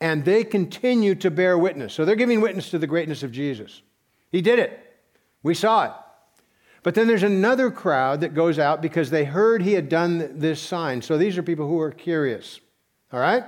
And 0.00 0.24
they 0.24 0.42
continue 0.42 1.14
to 1.16 1.30
bear 1.30 1.58
witness. 1.58 1.92
So 1.92 2.06
they're 2.06 2.16
giving 2.16 2.40
witness 2.40 2.70
to 2.70 2.78
the 2.78 2.86
greatness 2.86 3.22
of 3.22 3.30
Jesus. 3.30 3.82
He 4.32 4.40
did 4.40 4.58
it. 4.58 4.98
We 5.42 5.52
saw 5.52 5.84
it. 5.84 5.92
But 6.82 6.94
then 6.94 7.06
there's 7.06 7.22
another 7.22 7.70
crowd 7.70 8.22
that 8.22 8.32
goes 8.32 8.58
out 8.58 8.80
because 8.80 9.10
they 9.10 9.24
heard 9.24 9.60
he 9.60 9.74
had 9.74 9.90
done 9.90 10.38
this 10.38 10.58
sign. 10.58 11.02
So 11.02 11.18
these 11.18 11.36
are 11.36 11.42
people 11.42 11.68
who 11.68 11.78
are 11.80 11.90
curious. 11.90 12.60
All 13.12 13.20
right? 13.20 13.44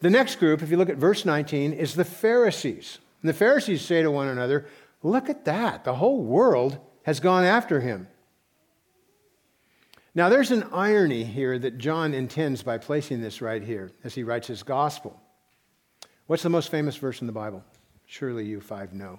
The 0.00 0.10
next 0.10 0.38
group, 0.38 0.60
if 0.60 0.70
you 0.70 0.76
look 0.76 0.90
at 0.90 0.98
verse 0.98 1.24
19, 1.24 1.72
is 1.72 1.94
the 1.94 2.04
Pharisees. 2.04 2.98
And 3.22 3.30
the 3.30 3.34
Pharisees 3.34 3.80
say 3.80 4.02
to 4.02 4.10
one 4.10 4.28
another, 4.28 4.66
Look 5.02 5.30
at 5.30 5.46
that. 5.46 5.84
The 5.84 5.94
whole 5.94 6.22
world 6.22 6.78
has 7.04 7.20
gone 7.20 7.44
after 7.44 7.80
him. 7.80 8.08
Now, 10.14 10.28
there's 10.28 10.50
an 10.50 10.64
irony 10.72 11.24
here 11.24 11.58
that 11.58 11.78
John 11.78 12.12
intends 12.12 12.62
by 12.62 12.76
placing 12.76 13.22
this 13.22 13.40
right 13.40 13.62
here 13.62 13.92
as 14.04 14.14
he 14.14 14.24
writes 14.24 14.46
his 14.46 14.62
gospel. 14.62 15.18
What's 16.26 16.42
the 16.42 16.50
most 16.50 16.70
famous 16.70 16.96
verse 16.96 17.20
in 17.20 17.26
the 17.26 17.32
Bible? 17.32 17.64
Surely 18.06 18.44
you 18.44 18.60
five 18.60 18.92
know. 18.92 19.18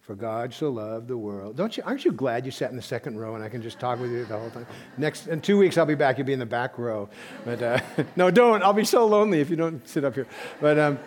For 0.00 0.14
God 0.14 0.54
so 0.54 0.70
loved 0.70 1.08
the 1.08 1.18
world. 1.18 1.56
Don't 1.56 1.76
you, 1.76 1.82
aren't 1.84 2.06
you 2.06 2.12
glad 2.12 2.46
you 2.46 2.50
sat 2.50 2.70
in 2.70 2.76
the 2.76 2.82
second 2.82 3.18
row 3.18 3.34
and 3.34 3.44
I 3.44 3.50
can 3.50 3.60
just 3.60 3.78
talk 3.78 4.00
with 4.00 4.10
you 4.10 4.24
the 4.24 4.38
whole 4.38 4.48
time? 4.48 4.66
Next, 4.96 5.26
in 5.26 5.42
two 5.42 5.58
weeks, 5.58 5.76
I'll 5.76 5.84
be 5.84 5.94
back. 5.94 6.16
You'll 6.16 6.26
be 6.26 6.32
in 6.32 6.38
the 6.38 6.46
back 6.46 6.78
row. 6.78 7.10
But 7.44 7.62
uh, 7.62 7.80
no, 8.16 8.30
don't. 8.30 8.62
I'll 8.62 8.72
be 8.72 8.86
so 8.86 9.06
lonely 9.06 9.40
if 9.42 9.50
you 9.50 9.56
don't 9.56 9.86
sit 9.86 10.06
up 10.06 10.14
here. 10.14 10.26
But 10.62 10.78
um, 10.78 10.98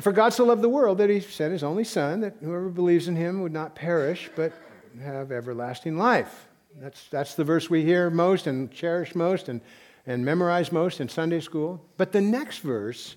for 0.00 0.12
God 0.12 0.34
so 0.34 0.44
loved 0.44 0.60
the 0.60 0.68
world 0.68 0.98
that 0.98 1.08
he 1.08 1.20
sent 1.20 1.52
his 1.52 1.64
only 1.64 1.84
Son, 1.84 2.20
that 2.20 2.34
whoever 2.42 2.68
believes 2.68 3.08
in 3.08 3.16
him 3.16 3.40
would 3.40 3.52
not 3.52 3.74
perish, 3.74 4.28
but 4.36 4.52
have 5.00 5.32
everlasting 5.32 5.96
life. 5.96 6.48
That's, 6.78 7.08
that's 7.08 7.34
the 7.34 7.44
verse 7.44 7.70
we 7.70 7.84
hear 7.84 8.10
most 8.10 8.46
and 8.46 8.70
cherish 8.70 9.14
most 9.14 9.48
and, 9.48 9.60
and 10.06 10.24
memorize 10.24 10.70
most 10.70 11.00
in 11.00 11.08
Sunday 11.08 11.40
school. 11.40 11.82
But 11.96 12.12
the 12.12 12.20
next 12.20 12.58
verse 12.58 13.16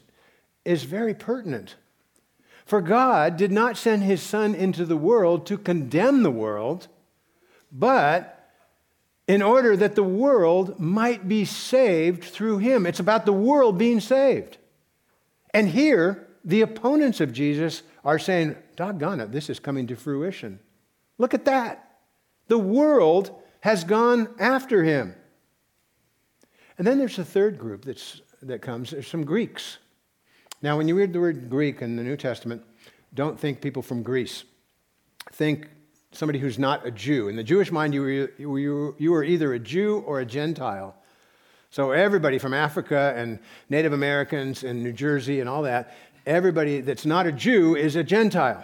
is 0.65 0.83
very 0.83 1.13
pertinent. 1.13 1.75
For 2.65 2.81
God 2.81 3.35
did 3.35 3.51
not 3.51 3.77
send 3.77 4.03
his 4.03 4.21
Son 4.21 4.53
into 4.55 4.85
the 4.85 4.97
world 4.97 5.45
to 5.47 5.57
condemn 5.57 6.23
the 6.23 6.31
world, 6.31 6.87
but 7.71 8.51
in 9.27 9.41
order 9.41 9.75
that 9.75 9.95
the 9.95 10.03
world 10.03 10.79
might 10.79 11.27
be 11.27 11.45
saved 11.45 12.23
through 12.23 12.59
him. 12.59 12.85
It's 12.85 12.99
about 12.99 13.25
the 13.25 13.33
world 13.33 13.77
being 13.77 13.99
saved. 13.99 14.57
And 15.53 15.69
here, 15.69 16.27
the 16.45 16.61
opponents 16.61 17.19
of 17.19 17.33
Jesus 17.33 17.83
are 18.05 18.19
saying, 18.19 18.55
doggone 18.75 19.19
it, 19.19 19.31
this 19.31 19.49
is 19.49 19.59
coming 19.59 19.87
to 19.87 19.95
fruition. 19.95 20.59
Look 21.19 21.35
at 21.35 21.45
that. 21.45 21.99
The 22.47 22.57
world 22.57 23.31
has 23.59 23.83
gone 23.83 24.33
after 24.39 24.83
him. 24.83 25.13
And 26.77 26.87
then 26.87 26.97
there's 26.97 27.19
a 27.19 27.25
third 27.25 27.59
group 27.59 27.85
that's, 27.85 28.21
that 28.41 28.61
comes. 28.61 28.89
There's 28.89 29.07
some 29.07 29.25
Greeks. 29.25 29.77
Now, 30.61 30.77
when 30.77 30.87
you 30.87 30.97
read 30.97 31.13
the 31.13 31.19
word 31.19 31.49
Greek 31.49 31.81
in 31.81 31.95
the 31.95 32.03
New 32.03 32.17
Testament, 32.17 32.63
don't 33.13 33.39
think 33.39 33.61
people 33.61 33.81
from 33.81 34.01
Greece. 34.01 34.45
Think 35.33 35.67
somebody 36.11 36.39
who's 36.39 36.57
not 36.57 36.87
a 36.87 36.91
Jew. 36.91 37.27
In 37.27 37.35
the 37.35 37.43
Jewish 37.43 37.71
mind, 37.71 37.93
you 37.93 38.01
were, 38.01 38.09
you 38.09 38.49
were, 38.49 38.95
you 38.97 39.11
were 39.11 39.23
either 39.23 39.53
a 39.53 39.59
Jew 39.59 40.03
or 40.05 40.21
a 40.21 40.25
Gentile. 40.25 40.95
So, 41.69 41.91
everybody 41.91 42.39
from 42.39 42.53
Africa 42.53 43.13
and 43.15 43.39
Native 43.69 43.93
Americans 43.93 44.63
and 44.63 44.81
New 44.81 44.93
Jersey 44.93 45.39
and 45.39 45.47
all 45.47 45.63
that, 45.63 45.95
everybody 46.25 46.81
that's 46.81 47.05
not 47.05 47.27
a 47.27 47.31
Jew 47.31 47.75
is 47.75 47.95
a 47.95 48.03
Gentile. 48.03 48.63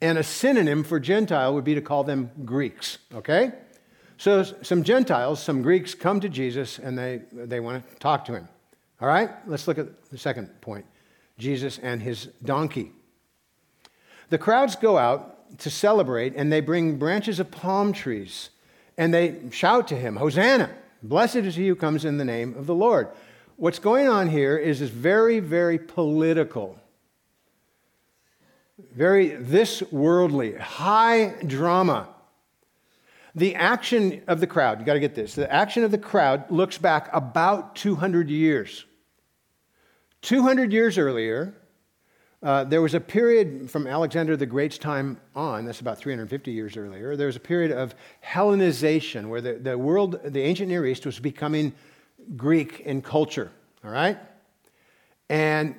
And 0.00 0.18
a 0.18 0.22
synonym 0.22 0.84
for 0.84 1.00
Gentile 1.00 1.54
would 1.54 1.64
be 1.64 1.74
to 1.74 1.80
call 1.80 2.04
them 2.04 2.30
Greeks, 2.44 2.98
okay? 3.14 3.52
So 4.18 4.42
some 4.42 4.82
Gentiles, 4.82 5.42
some 5.42 5.62
Greeks 5.62 5.94
come 5.94 6.20
to 6.20 6.28
Jesus 6.28 6.78
and 6.78 6.98
they, 6.98 7.22
they 7.32 7.60
want 7.60 7.88
to 7.88 7.96
talk 7.96 8.24
to 8.26 8.32
him. 8.32 8.48
All 9.00 9.08
right, 9.08 9.30
let's 9.46 9.68
look 9.68 9.78
at 9.78 10.10
the 10.10 10.18
second 10.18 10.60
point 10.60 10.86
Jesus 11.38 11.78
and 11.78 12.02
his 12.02 12.26
donkey. 12.44 12.92
The 14.30 14.38
crowds 14.38 14.74
go 14.74 14.96
out 14.96 15.58
to 15.58 15.70
celebrate 15.70 16.34
and 16.34 16.52
they 16.52 16.60
bring 16.60 16.98
branches 16.98 17.38
of 17.38 17.50
palm 17.50 17.92
trees 17.92 18.50
and 18.96 19.12
they 19.12 19.36
shout 19.50 19.88
to 19.88 19.96
him, 19.96 20.16
Hosanna! 20.16 20.70
Blessed 21.02 21.36
is 21.36 21.56
he 21.56 21.68
who 21.68 21.76
comes 21.76 22.04
in 22.04 22.16
the 22.16 22.24
name 22.24 22.54
of 22.56 22.66
the 22.66 22.74
Lord. 22.74 23.08
What's 23.56 23.78
going 23.78 24.08
on 24.08 24.28
here 24.28 24.56
is 24.56 24.80
this 24.80 24.90
very, 24.90 25.40
very 25.40 25.78
political, 25.78 26.78
very 28.78 29.28
this 29.36 29.82
worldly, 29.90 30.54
high 30.54 31.34
drama 31.46 32.08
the 33.36 33.54
action 33.54 34.22
of 34.26 34.40
the 34.40 34.46
crowd, 34.46 34.80
you 34.80 34.86
got 34.86 34.94
to 34.94 35.00
get 35.00 35.14
this. 35.14 35.34
The 35.34 35.52
action 35.52 35.84
of 35.84 35.90
the 35.90 35.98
crowd 35.98 36.50
looks 36.50 36.78
back 36.78 37.10
about 37.12 37.76
200 37.76 38.30
years. 38.30 38.86
200 40.22 40.72
years 40.72 40.96
earlier, 40.96 41.54
uh, 42.42 42.64
there 42.64 42.80
was 42.80 42.94
a 42.94 43.00
period 43.00 43.70
from 43.70 43.86
Alexander 43.86 44.38
the 44.38 44.46
Great's 44.46 44.78
time 44.78 45.20
on, 45.34 45.66
that's 45.66 45.82
about 45.82 45.98
350 45.98 46.50
years 46.50 46.78
earlier, 46.78 47.14
there 47.14 47.26
was 47.26 47.36
a 47.36 47.40
period 47.40 47.72
of 47.72 47.94
Hellenization 48.24 49.28
where 49.28 49.42
the, 49.42 49.52
the 49.54 49.76
world, 49.76 50.18
the 50.24 50.40
ancient 50.40 50.68
Near 50.68 50.86
East, 50.86 51.04
was 51.04 51.20
becoming 51.20 51.74
Greek 52.36 52.80
in 52.80 53.02
culture, 53.02 53.52
all 53.84 53.90
right? 53.90 54.18
And 55.28 55.74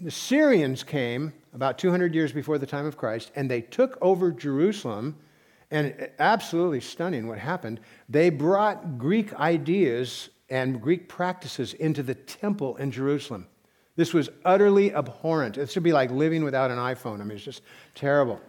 the 0.00 0.10
Syrians 0.10 0.82
came 0.82 1.32
about 1.54 1.78
200 1.78 2.14
years 2.14 2.32
before 2.32 2.58
the 2.58 2.66
time 2.66 2.86
of 2.86 2.96
Christ, 2.96 3.30
and 3.36 3.50
they 3.50 3.60
took 3.60 3.98
over 4.00 4.32
Jerusalem 4.32 5.16
and 5.70 6.08
absolutely 6.18 6.80
stunning 6.80 7.28
what 7.28 7.38
happened. 7.38 7.80
They 8.08 8.30
brought 8.30 8.98
Greek 8.98 9.34
ideas 9.34 10.30
and 10.48 10.80
Greek 10.80 11.08
practices 11.08 11.74
into 11.74 12.02
the 12.02 12.14
temple 12.14 12.76
in 12.76 12.90
Jerusalem. 12.90 13.46
This 13.96 14.14
was 14.14 14.30
utterly 14.44 14.94
abhorrent. 14.94 15.58
It 15.58 15.70
should 15.70 15.82
be 15.82 15.92
like 15.92 16.10
living 16.10 16.42
without 16.42 16.70
an 16.70 16.78
iPhone. 16.78 17.20
I 17.20 17.24
mean, 17.24 17.36
it's 17.36 17.44
just 17.44 17.62
terrible. 17.94 18.40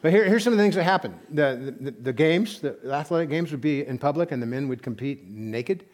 But 0.00 0.12
here, 0.12 0.24
here's 0.24 0.44
some 0.44 0.52
of 0.52 0.58
the 0.58 0.62
things 0.62 0.76
that 0.76 0.84
happened. 0.84 1.18
The, 1.30 1.74
the, 1.80 1.90
the 1.90 2.12
games, 2.12 2.60
the 2.60 2.78
athletic 2.90 3.28
games 3.28 3.50
would 3.50 3.60
be 3.60 3.84
in 3.84 3.98
public, 3.98 4.30
and 4.30 4.40
the 4.40 4.46
men 4.46 4.68
would 4.68 4.82
compete 4.82 5.28
naked, 5.28 5.86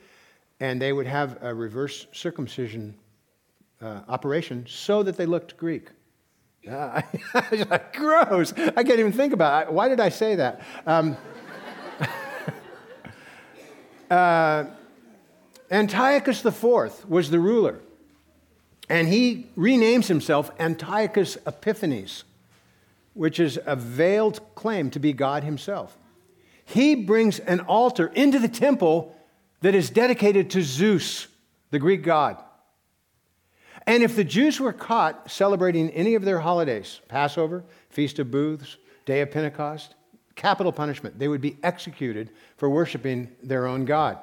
and 0.61 0.81
they 0.81 0.93
would 0.93 1.07
have 1.07 1.39
a 1.41 1.55
reverse 1.55 2.07
circumcision 2.13 2.95
uh, 3.83 4.03
operation 4.09 4.65
so 4.69 5.03
that 5.03 5.17
they 5.17 5.27
looked 5.27 5.57
Greek. 5.57 5.89
Uh, 6.69 7.03
gross. 7.93 8.53
I 8.53 8.85
can't 8.85 9.01
even 9.01 9.13
think 9.13 9.33
about 9.33 9.67
it. 9.67 9.73
Why 9.73 9.89
did 9.89 9.99
I 9.99 10.11
say 10.11 10.37
that? 10.37 10.63
Um, 10.87 11.17
uh, 14.11 14.65
Antiochus 15.71 16.45
IV 16.45 17.09
was 17.09 17.31
the 17.31 17.41
ruler, 17.41 17.81
and 18.89 19.09
he 19.09 19.47
renames 19.57 20.07
himself 20.07 20.51
Antiochus 20.61 21.37
Epiphanes, 21.47 22.23
which 23.15 23.41
is 23.41 23.59
a 23.67 23.75
veiled 23.75 24.41
claim 24.55 24.91
to 24.91 25.01
be 25.01 25.13
God 25.13 25.43
himself. 25.43 25.97
He 26.65 26.95
brings 26.95 27.41
an 27.41 27.61
altar 27.61 28.07
into 28.15 28.39
the 28.39 28.49
temple 28.49 29.17
that 29.63 29.75
is 29.75 29.91
dedicated 29.91 30.51
to 30.51 30.63
Zeus, 30.63 31.27
the 31.71 31.79
Greek 31.79 32.05
god. 32.05 32.43
And 33.87 34.03
if 34.03 34.17
the 34.17 34.25
Jews 34.25 34.61
were 34.61 34.73
caught 34.73 35.31
celebrating 35.31 35.91
any 35.91 36.15
of 36.15 36.25
their 36.25 36.41
holidays, 36.41 37.01
Passover, 37.09 37.65
Feast 37.91 38.19
of 38.19 38.31
Booths, 38.31 38.77
Day 39.05 39.21
of 39.21 39.31
Pentecost, 39.31 39.95
capital 40.35 40.73
punishment. 40.73 41.19
They 41.19 41.29
would 41.29 41.41
be 41.41 41.57
executed 41.63 42.31
for 42.57 42.69
worshiping 42.71 43.31
their 43.43 43.67
own 43.67 43.85
God. 43.85 44.19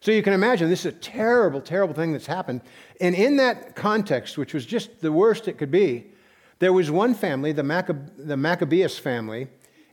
So 0.00 0.10
you 0.10 0.22
can 0.22 0.32
imagine 0.32 0.70
this 0.70 0.86
is 0.86 0.94
a 0.94 0.98
terrible, 0.98 1.60
terrible 1.60 1.94
thing 1.94 2.12
that's 2.12 2.26
happened. 2.26 2.62
And 3.00 3.14
in 3.14 3.36
that 3.36 3.76
context, 3.76 4.38
which 4.38 4.54
was 4.54 4.64
just 4.64 5.00
the 5.00 5.12
worst 5.12 5.48
it 5.48 5.58
could 5.58 5.70
be, 5.70 6.06
there 6.58 6.72
was 6.72 6.90
one 6.90 7.14
family, 7.14 7.52
the, 7.52 7.62
Maccab- 7.62 8.10
the 8.16 8.36
Maccabeus 8.36 8.98
family, 8.98 9.48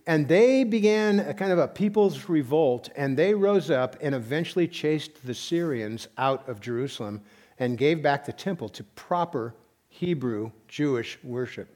and 0.06 0.28
they 0.28 0.64
began 0.64 1.20
a 1.20 1.34
kind 1.34 1.52
of 1.52 1.60
a 1.60 1.68
people's 1.68 2.30
revolt, 2.30 2.90
and 2.96 3.18
they 3.18 3.34
rose 3.34 3.70
up 3.70 3.98
and 4.02 4.16
eventually 4.16 4.68
chased 4.68 5.26
the 5.26 5.34
Syrians 5.34 6.08
out 6.18 6.48
of 6.48 6.62
Jerusalem 6.62 7.22
and 7.60 7.78
gave 7.78 8.02
back 8.02 8.26
the 8.26 8.34
temple 8.34 8.70
to 8.70 8.84
proper 8.84 9.54
Hebrew 9.88 10.52
Jewish 10.68 11.18
worship. 11.24 11.74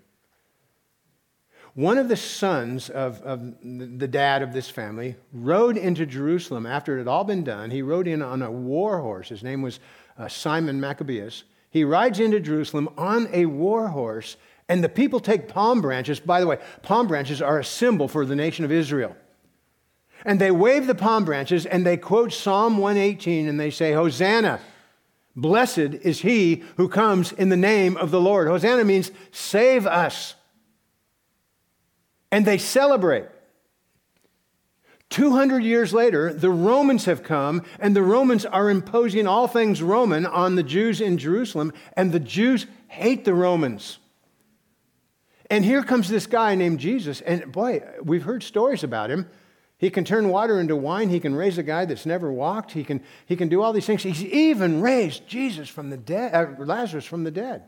One 1.73 1.97
of 1.97 2.09
the 2.09 2.17
sons 2.17 2.89
of, 2.89 3.21
of 3.21 3.55
the 3.63 4.07
dad 4.07 4.41
of 4.41 4.51
this 4.51 4.69
family 4.69 5.15
rode 5.31 5.77
into 5.77 6.05
Jerusalem 6.05 6.65
after 6.65 6.95
it 6.95 6.99
had 6.99 7.07
all 7.07 7.23
been 7.23 7.45
done. 7.45 7.71
He 7.71 7.81
rode 7.81 8.07
in 8.07 8.21
on 8.21 8.41
a 8.41 8.51
war 8.51 8.99
horse. 8.99 9.29
His 9.29 9.41
name 9.41 9.61
was 9.61 9.79
uh, 10.17 10.27
Simon 10.27 10.81
Maccabeus. 10.81 11.45
He 11.69 11.85
rides 11.85 12.19
into 12.19 12.41
Jerusalem 12.41 12.89
on 12.97 13.29
a 13.31 13.45
war 13.45 13.87
horse, 13.87 14.35
and 14.67 14.83
the 14.83 14.89
people 14.89 15.21
take 15.21 15.47
palm 15.47 15.79
branches. 15.79 16.19
By 16.19 16.41
the 16.41 16.47
way, 16.47 16.57
palm 16.81 17.07
branches 17.07 17.41
are 17.41 17.59
a 17.59 17.63
symbol 17.63 18.09
for 18.09 18.25
the 18.25 18.35
nation 18.35 18.65
of 18.65 18.71
Israel. 18.71 19.15
And 20.25 20.39
they 20.39 20.51
wave 20.51 20.87
the 20.87 20.95
palm 20.95 21.25
branches 21.25 21.65
and 21.65 21.85
they 21.85 21.97
quote 21.97 22.31
Psalm 22.31 22.77
118 22.77 23.47
and 23.47 23.59
they 23.59 23.71
say, 23.71 23.93
Hosanna, 23.93 24.59
Blessed 25.35 25.77
is 25.77 26.21
he 26.21 26.63
who 26.77 26.89
comes 26.89 27.31
in 27.31 27.49
the 27.49 27.57
name 27.57 27.95
of 27.97 28.11
the 28.11 28.19
Lord. 28.19 28.47
Hosanna 28.47 28.83
means 28.83 29.11
save 29.31 29.87
us. 29.87 30.35
And 32.31 32.45
they 32.45 32.57
celebrate. 32.57 33.25
200 35.09 35.61
years 35.63 35.93
later, 35.93 36.33
the 36.33 36.49
Romans 36.49 37.03
have 37.05 37.21
come, 37.21 37.63
and 37.79 37.93
the 37.93 38.01
Romans 38.01 38.45
are 38.45 38.69
imposing 38.69 39.27
all 39.27 39.47
things 39.47 39.81
Roman 39.81 40.25
on 40.25 40.55
the 40.55 40.63
Jews 40.63 41.01
in 41.01 41.17
Jerusalem, 41.17 41.73
and 41.97 42.13
the 42.13 42.19
Jews 42.19 42.65
hate 42.87 43.25
the 43.25 43.33
Romans. 43.33 43.99
And 45.49 45.65
here 45.65 45.83
comes 45.83 46.07
this 46.07 46.27
guy 46.27 46.55
named 46.55 46.79
Jesus, 46.79 47.19
and 47.19 47.51
boy, 47.51 47.83
we've 48.01 48.23
heard 48.23 48.41
stories 48.41 48.85
about 48.85 49.11
him. 49.11 49.29
He 49.81 49.89
can 49.89 50.05
turn 50.05 50.29
water 50.29 50.59
into 50.59 50.75
wine. 50.75 51.09
He 51.09 51.19
can 51.19 51.33
raise 51.33 51.57
a 51.57 51.63
guy 51.63 51.85
that's 51.85 52.05
never 52.05 52.31
walked. 52.31 52.73
He 52.73 52.83
can, 52.83 53.01
he 53.25 53.35
can 53.35 53.49
do 53.49 53.63
all 53.63 53.73
these 53.73 53.87
things. 53.87 54.03
He's 54.03 54.23
even 54.23 54.79
raised 54.79 55.27
Jesus 55.27 55.67
from 55.67 55.89
the 55.89 55.97
dead, 55.97 56.35
uh, 56.35 56.63
Lazarus 56.63 57.03
from 57.03 57.23
the 57.23 57.31
dead. 57.31 57.63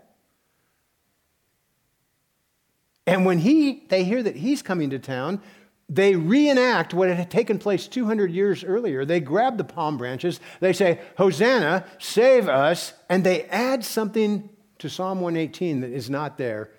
And 3.07 3.25
when 3.25 3.39
he, 3.39 3.85
they 3.89 4.03
hear 4.03 4.21
that 4.21 4.35
he's 4.35 4.61
coming 4.61 4.91
to 4.91 4.99
town, 4.99 5.41
they 5.89 6.15
reenact 6.15 6.93
what 6.93 7.09
had 7.09 7.31
taken 7.31 7.57
place 7.57 7.87
200 7.87 8.29
years 8.29 8.63
earlier. 8.63 9.05
They 9.05 9.19
grab 9.19 9.57
the 9.57 9.63
palm 9.63 9.97
branches, 9.97 10.39
they 10.59 10.71
say, 10.71 11.01
Hosanna, 11.17 11.83
save 11.97 12.47
us, 12.47 12.93
and 13.09 13.23
they 13.23 13.45
add 13.45 13.83
something 13.83 14.49
to 14.77 14.87
Psalm 14.87 15.19
118 15.19 15.81
that 15.81 15.89
is 15.89 16.11
not 16.11 16.37
there. 16.37 16.69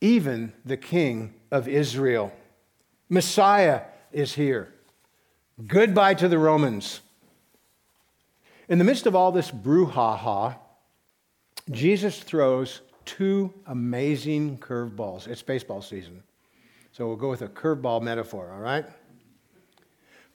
Even 0.00 0.52
the 0.64 0.76
King 0.76 1.34
of 1.50 1.66
Israel. 1.66 2.32
Messiah 3.08 3.82
is 4.12 4.34
here. 4.34 4.72
Goodbye 5.66 6.14
to 6.14 6.28
the 6.28 6.38
Romans. 6.38 7.00
In 8.68 8.78
the 8.78 8.84
midst 8.84 9.06
of 9.06 9.14
all 9.14 9.32
this 9.32 9.50
brouhaha, 9.50 10.56
Jesus 11.70 12.20
throws 12.20 12.80
two 13.04 13.52
amazing 13.66 14.58
curveballs. 14.58 15.26
It's 15.26 15.42
baseball 15.42 15.82
season. 15.82 16.22
So 16.92 17.06
we'll 17.06 17.16
go 17.16 17.30
with 17.30 17.42
a 17.42 17.48
curveball 17.48 18.02
metaphor, 18.02 18.50
all 18.52 18.60
right? 18.60 18.86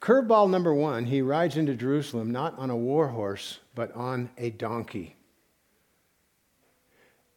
Curveball 0.01 0.50
number 0.50 0.74
one, 0.74 1.05
he 1.05 1.22
rides 1.22 1.58
into 1.58 1.74
Jerusalem 1.74 2.32
not 2.32 2.58
on 2.58 2.70
a 2.70 2.75
war 2.75 3.08
horse, 3.08 3.60
but 3.74 3.94
on 3.96 4.29
a 4.38 4.51
donkey. 4.51 5.15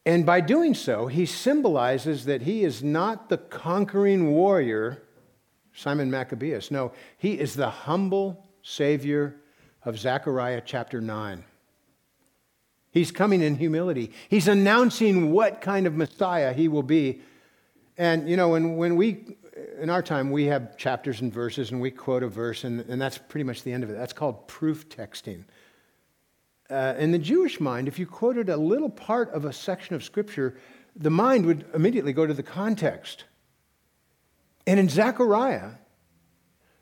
And 0.05 0.25
by 0.25 0.41
doing 0.41 0.75
so, 0.75 1.07
he 1.07 1.27
symbolizes 1.27 2.25
that 2.25 2.43
he 2.43 2.65
is 2.65 2.83
not 2.83 3.29
the 3.29 3.39
conquering 3.39 4.31
warrior, 4.31 5.03
Simon 5.79 6.11
Maccabeus. 6.11 6.73
No, 6.73 6.91
he 7.17 7.39
is 7.39 7.55
the 7.55 7.71
humble 7.71 8.45
Savior 8.63 9.37
of 9.85 9.97
Zechariah 9.97 10.61
chapter 10.65 11.01
9. 11.01 11.45
He's 12.91 13.13
coming 13.13 13.43
in 13.43 13.55
humility. 13.55 14.11
He's 14.29 14.49
announcing 14.49 15.31
what 15.31 15.61
kind 15.61 15.87
of 15.87 15.95
Messiah 15.95 16.53
he 16.53 16.67
will 16.67 16.83
be. 16.83 17.21
And, 17.97 18.29
you 18.29 18.37
know, 18.37 18.49
when, 18.49 18.77
when 18.77 18.97
we, 18.97 19.37
in 19.81 19.89
our 19.89 20.03
time, 20.03 20.33
we 20.33 20.47
have 20.47 20.77
chapters 20.77 21.21
and 21.21 21.33
verses 21.33 21.71
and 21.71 21.81
we 21.81 21.93
quote 21.93 22.25
a 22.25 22.29
verse, 22.29 22.65
and, 22.65 22.81
and 22.81 23.01
that's 23.01 23.19
pretty 23.19 23.45
much 23.45 23.63
the 23.63 23.73
end 23.73 23.85
of 23.85 23.91
it. 23.91 23.93
That's 23.93 24.13
called 24.13 24.49
proof 24.49 24.89
texting. 24.89 25.45
Uh, 26.69 26.95
in 26.99 27.13
the 27.13 27.19
Jewish 27.19 27.61
mind, 27.61 27.87
if 27.87 28.01
you 28.01 28.07
quoted 28.07 28.49
a 28.49 28.57
little 28.57 28.91
part 28.91 29.31
of 29.31 29.45
a 29.45 29.53
section 29.53 29.95
of 29.95 30.03
Scripture, 30.03 30.59
the 30.97 31.11
mind 31.11 31.47
would 31.47 31.67
immediately 31.73 32.13
go 32.13 32.27
to 32.27 32.35
the 32.35 32.43
context. 32.43 33.25
And 34.69 34.79
in 34.79 34.91
Zechariah, 34.91 35.71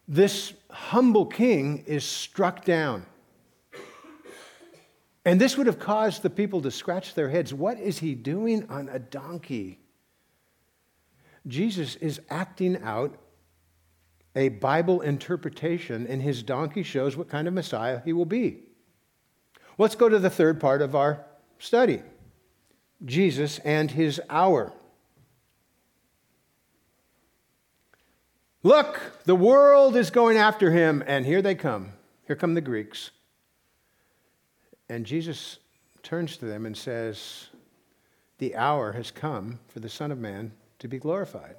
this 0.08 0.54
humble 0.68 1.24
king 1.24 1.84
is 1.86 2.02
struck 2.02 2.64
down. 2.64 3.06
And 5.24 5.40
this 5.40 5.56
would 5.56 5.68
have 5.68 5.78
caused 5.78 6.22
the 6.22 6.30
people 6.30 6.60
to 6.62 6.72
scratch 6.72 7.14
their 7.14 7.28
heads. 7.28 7.54
What 7.54 7.78
is 7.78 8.00
he 8.00 8.16
doing 8.16 8.68
on 8.68 8.88
a 8.88 8.98
donkey? 8.98 9.78
Jesus 11.46 11.94
is 11.94 12.20
acting 12.28 12.82
out 12.82 13.14
a 14.34 14.48
Bible 14.48 15.00
interpretation, 15.02 16.08
and 16.08 16.20
his 16.20 16.42
donkey 16.42 16.82
shows 16.82 17.16
what 17.16 17.28
kind 17.28 17.46
of 17.46 17.54
Messiah 17.54 18.00
he 18.04 18.12
will 18.12 18.24
be. 18.26 18.64
Let's 19.78 19.94
go 19.94 20.08
to 20.08 20.18
the 20.18 20.28
third 20.28 20.58
part 20.58 20.82
of 20.82 20.96
our 20.96 21.24
study 21.60 22.02
Jesus 23.04 23.60
and 23.60 23.92
his 23.92 24.20
hour. 24.28 24.72
Look, 28.66 29.22
the 29.26 29.36
world 29.36 29.94
is 29.94 30.10
going 30.10 30.36
after 30.36 30.72
him, 30.72 31.04
and 31.06 31.24
here 31.24 31.40
they 31.40 31.54
come. 31.54 31.92
Here 32.26 32.34
come 32.34 32.54
the 32.54 32.60
Greeks. 32.60 33.12
And 34.88 35.06
Jesus 35.06 35.60
turns 36.02 36.36
to 36.38 36.46
them 36.46 36.66
and 36.66 36.76
says, 36.76 37.46
The 38.38 38.56
hour 38.56 38.90
has 38.90 39.12
come 39.12 39.60
for 39.68 39.78
the 39.78 39.88
Son 39.88 40.10
of 40.10 40.18
Man 40.18 40.50
to 40.80 40.88
be 40.88 40.98
glorified. 40.98 41.54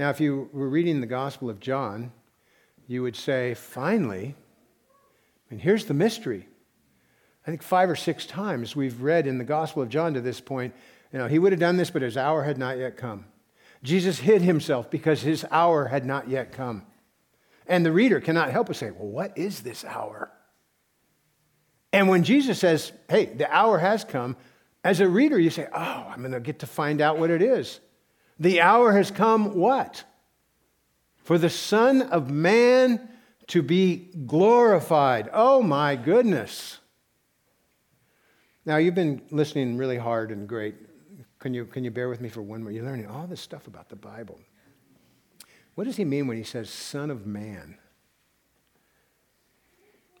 Now, 0.00 0.10
if 0.10 0.20
you 0.20 0.50
were 0.52 0.68
reading 0.68 1.00
the 1.00 1.06
Gospel 1.06 1.48
of 1.48 1.60
John, 1.60 2.10
you 2.88 3.04
would 3.04 3.14
say, 3.14 3.54
Finally, 3.54 4.34
and 5.48 5.60
here's 5.60 5.84
the 5.84 5.94
mystery. 5.94 6.48
I 7.46 7.50
think 7.50 7.62
five 7.62 7.88
or 7.88 7.94
six 7.94 8.26
times 8.26 8.74
we've 8.74 9.00
read 9.00 9.28
in 9.28 9.38
the 9.38 9.44
Gospel 9.44 9.84
of 9.84 9.90
John 9.90 10.12
to 10.14 10.20
this 10.20 10.40
point, 10.40 10.74
you 11.12 11.20
know, 11.20 11.28
he 11.28 11.38
would 11.38 11.52
have 11.52 11.60
done 11.60 11.76
this, 11.76 11.90
but 11.90 12.02
his 12.02 12.16
hour 12.16 12.42
had 12.42 12.58
not 12.58 12.78
yet 12.78 12.96
come. 12.96 13.26
Jesus 13.82 14.18
hid 14.18 14.42
himself 14.42 14.90
because 14.90 15.22
his 15.22 15.44
hour 15.50 15.86
had 15.86 16.04
not 16.04 16.28
yet 16.28 16.52
come. 16.52 16.84
And 17.66 17.84
the 17.84 17.92
reader 17.92 18.20
cannot 18.20 18.50
help 18.50 18.68
but 18.68 18.76
say, 18.76 18.90
Well, 18.90 19.08
what 19.08 19.36
is 19.36 19.60
this 19.60 19.84
hour? 19.84 20.32
And 21.92 22.08
when 22.08 22.22
Jesus 22.22 22.58
says, 22.58 22.92
hey, 23.08 23.26
the 23.26 23.50
hour 23.52 23.78
has 23.78 24.04
come, 24.04 24.36
as 24.84 25.00
a 25.00 25.08
reader, 25.08 25.38
you 25.38 25.50
say, 25.50 25.66
oh, 25.72 26.06
I'm 26.08 26.20
going 26.20 26.32
to 26.32 26.40
get 26.40 26.60
to 26.60 26.66
find 26.66 27.00
out 27.00 27.18
what 27.18 27.30
it 27.30 27.42
is. 27.42 27.80
The 28.38 28.60
hour 28.60 28.92
has 28.92 29.10
come, 29.10 29.54
what? 29.54 30.04
For 31.16 31.38
the 31.38 31.50
Son 31.50 32.02
of 32.02 32.30
Man 32.30 33.08
to 33.48 33.62
be 33.62 34.10
glorified. 34.26 35.30
Oh, 35.32 35.62
my 35.62 35.96
goodness. 35.96 36.78
Now, 38.64 38.76
you've 38.76 38.94
been 38.94 39.22
listening 39.30 39.78
really 39.78 39.96
hard 39.96 40.30
and 40.30 40.46
great. 40.46 40.76
Can 41.38 41.54
you, 41.54 41.64
can 41.64 41.84
you 41.84 41.90
bear 41.90 42.08
with 42.08 42.20
me 42.20 42.28
for 42.28 42.42
one 42.42 42.62
more? 42.62 42.72
You're 42.72 42.84
learning 42.84 43.06
all 43.06 43.26
this 43.26 43.40
stuff 43.40 43.66
about 43.66 43.88
the 43.88 43.96
Bible. 43.96 44.38
What 45.74 45.84
does 45.84 45.96
he 45.96 46.04
mean 46.04 46.26
when 46.26 46.36
he 46.36 46.42
says 46.42 46.70
Son 46.70 47.10
of 47.10 47.26
Man? 47.26 47.76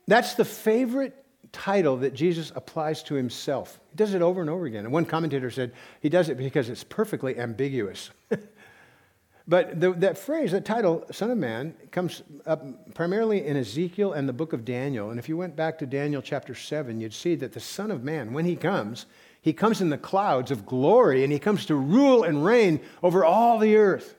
That's 0.06 0.34
the 0.34 0.44
favorite 0.44 1.24
title 1.52 1.96
that 1.98 2.14
Jesus 2.14 2.52
applies 2.54 3.02
to 3.04 3.14
himself. 3.14 3.80
He 3.90 3.96
does 3.96 4.14
it 4.14 4.22
over 4.22 4.40
and 4.40 4.48
over 4.48 4.66
again. 4.66 4.84
And 4.84 4.92
one 4.92 5.04
commentator 5.04 5.50
said 5.50 5.72
he 6.00 6.08
does 6.08 6.28
it 6.28 6.36
because 6.36 6.68
it's 6.68 6.84
perfectly 6.84 7.38
ambiguous. 7.38 8.10
but 9.48 9.80
the, 9.80 9.92
that 9.94 10.16
phrase, 10.16 10.52
that 10.52 10.64
title, 10.64 11.04
Son 11.10 11.30
of 11.30 11.38
Man, 11.38 11.74
comes 11.90 12.22
up 12.46 12.94
primarily 12.94 13.44
in 13.44 13.56
Ezekiel 13.56 14.12
and 14.12 14.28
the 14.28 14.32
book 14.32 14.52
of 14.52 14.64
Daniel. 14.64 15.10
And 15.10 15.18
if 15.18 15.28
you 15.28 15.36
went 15.36 15.56
back 15.56 15.78
to 15.78 15.86
Daniel 15.86 16.22
chapter 16.22 16.54
7, 16.54 17.00
you'd 17.00 17.12
see 17.12 17.34
that 17.36 17.52
the 17.52 17.60
Son 17.60 17.90
of 17.90 18.04
Man, 18.04 18.32
when 18.32 18.44
he 18.44 18.56
comes, 18.56 19.06
he 19.40 19.52
comes 19.52 19.80
in 19.80 19.90
the 19.90 19.98
clouds 19.98 20.50
of 20.50 20.66
glory 20.66 21.24
and 21.24 21.32
he 21.32 21.38
comes 21.38 21.66
to 21.66 21.74
rule 21.74 22.24
and 22.24 22.44
reign 22.44 22.80
over 23.02 23.24
all 23.24 23.58
the 23.58 23.76
earth. 23.76 24.16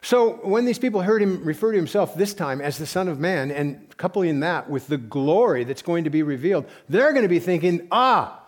So 0.00 0.34
when 0.46 0.64
these 0.64 0.78
people 0.78 1.02
heard 1.02 1.22
him 1.22 1.44
refer 1.44 1.72
to 1.72 1.76
himself 1.76 2.14
this 2.14 2.34
time 2.34 2.60
as 2.60 2.78
the 2.78 2.86
Son 2.86 3.08
of 3.08 3.18
Man 3.18 3.50
and 3.50 3.96
coupling 3.96 4.40
that 4.40 4.70
with 4.70 4.86
the 4.86 4.96
glory 4.96 5.64
that's 5.64 5.82
going 5.82 6.04
to 6.04 6.10
be 6.10 6.22
revealed, 6.22 6.66
they're 6.88 7.12
going 7.12 7.24
to 7.24 7.28
be 7.28 7.40
thinking, 7.40 7.88
ah, 7.90 8.40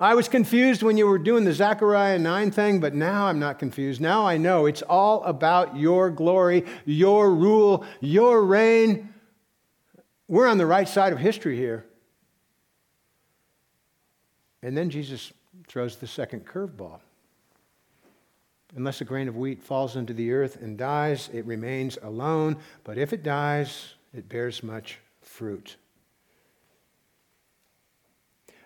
I 0.00 0.14
was 0.14 0.28
confused 0.28 0.82
when 0.82 0.96
you 0.96 1.06
were 1.06 1.18
doing 1.18 1.44
the 1.44 1.52
Zechariah 1.52 2.18
9 2.18 2.50
thing, 2.52 2.78
but 2.78 2.94
now 2.94 3.26
I'm 3.26 3.40
not 3.40 3.58
confused. 3.58 4.00
Now 4.00 4.26
I 4.26 4.36
know 4.36 4.66
it's 4.66 4.82
all 4.82 5.24
about 5.24 5.76
your 5.76 6.10
glory, 6.10 6.64
your 6.84 7.34
rule, 7.34 7.84
your 8.00 8.44
reign. 8.44 9.12
We're 10.28 10.46
on 10.46 10.58
the 10.58 10.66
right 10.66 10.88
side 10.88 11.12
of 11.12 11.18
history 11.18 11.56
here. 11.56 11.87
And 14.62 14.76
then 14.76 14.90
Jesus 14.90 15.32
throws 15.66 15.96
the 15.96 16.06
second 16.06 16.46
curveball. 16.46 17.00
Unless 18.76 19.00
a 19.00 19.04
grain 19.04 19.28
of 19.28 19.36
wheat 19.36 19.62
falls 19.62 19.96
into 19.96 20.12
the 20.12 20.30
earth 20.32 20.60
and 20.60 20.76
dies, 20.76 21.30
it 21.32 21.46
remains 21.46 21.96
alone, 22.02 22.58
but 22.84 22.98
if 22.98 23.12
it 23.12 23.22
dies, 23.22 23.94
it 24.12 24.28
bears 24.28 24.62
much 24.62 24.98
fruit. 25.22 25.76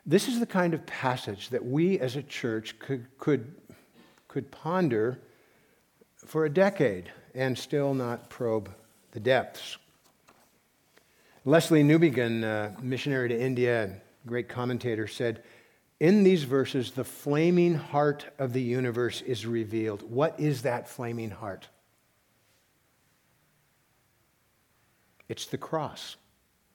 This 0.04 0.26
is 0.26 0.40
the 0.40 0.46
kind 0.46 0.74
of 0.74 0.84
passage 0.86 1.50
that 1.50 1.64
we 1.64 2.00
as 2.00 2.16
a 2.16 2.22
church 2.22 2.76
could, 2.80 3.06
could, 3.18 3.54
could 4.26 4.50
ponder 4.50 5.20
for 6.16 6.44
a 6.44 6.50
decade 6.50 7.10
and 7.34 7.56
still 7.56 7.94
not 7.94 8.28
probe 8.28 8.70
the 9.12 9.20
depths. 9.20 9.78
Lesslie 11.46 11.84
Newbigin, 11.84 12.82
missionary 12.82 13.28
to 13.28 13.40
India 13.40 13.84
and 13.84 14.00
great 14.26 14.48
commentator, 14.48 15.06
said, 15.06 15.44
in 16.02 16.24
these 16.24 16.42
verses, 16.42 16.90
the 16.90 17.04
flaming 17.04 17.76
heart 17.76 18.26
of 18.36 18.52
the 18.52 18.60
universe 18.60 19.20
is 19.22 19.46
revealed. 19.46 20.02
What 20.02 20.40
is 20.40 20.62
that 20.62 20.88
flaming 20.88 21.30
heart? 21.30 21.68
It's 25.28 25.46
the 25.46 25.58
cross. 25.58 26.16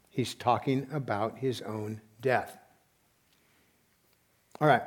He's 0.09 0.33
talking 0.33 0.87
about 0.93 1.39
his 1.39 1.61
own 1.61 1.99
death. 2.21 2.57
All 4.61 4.67
right. 4.69 4.83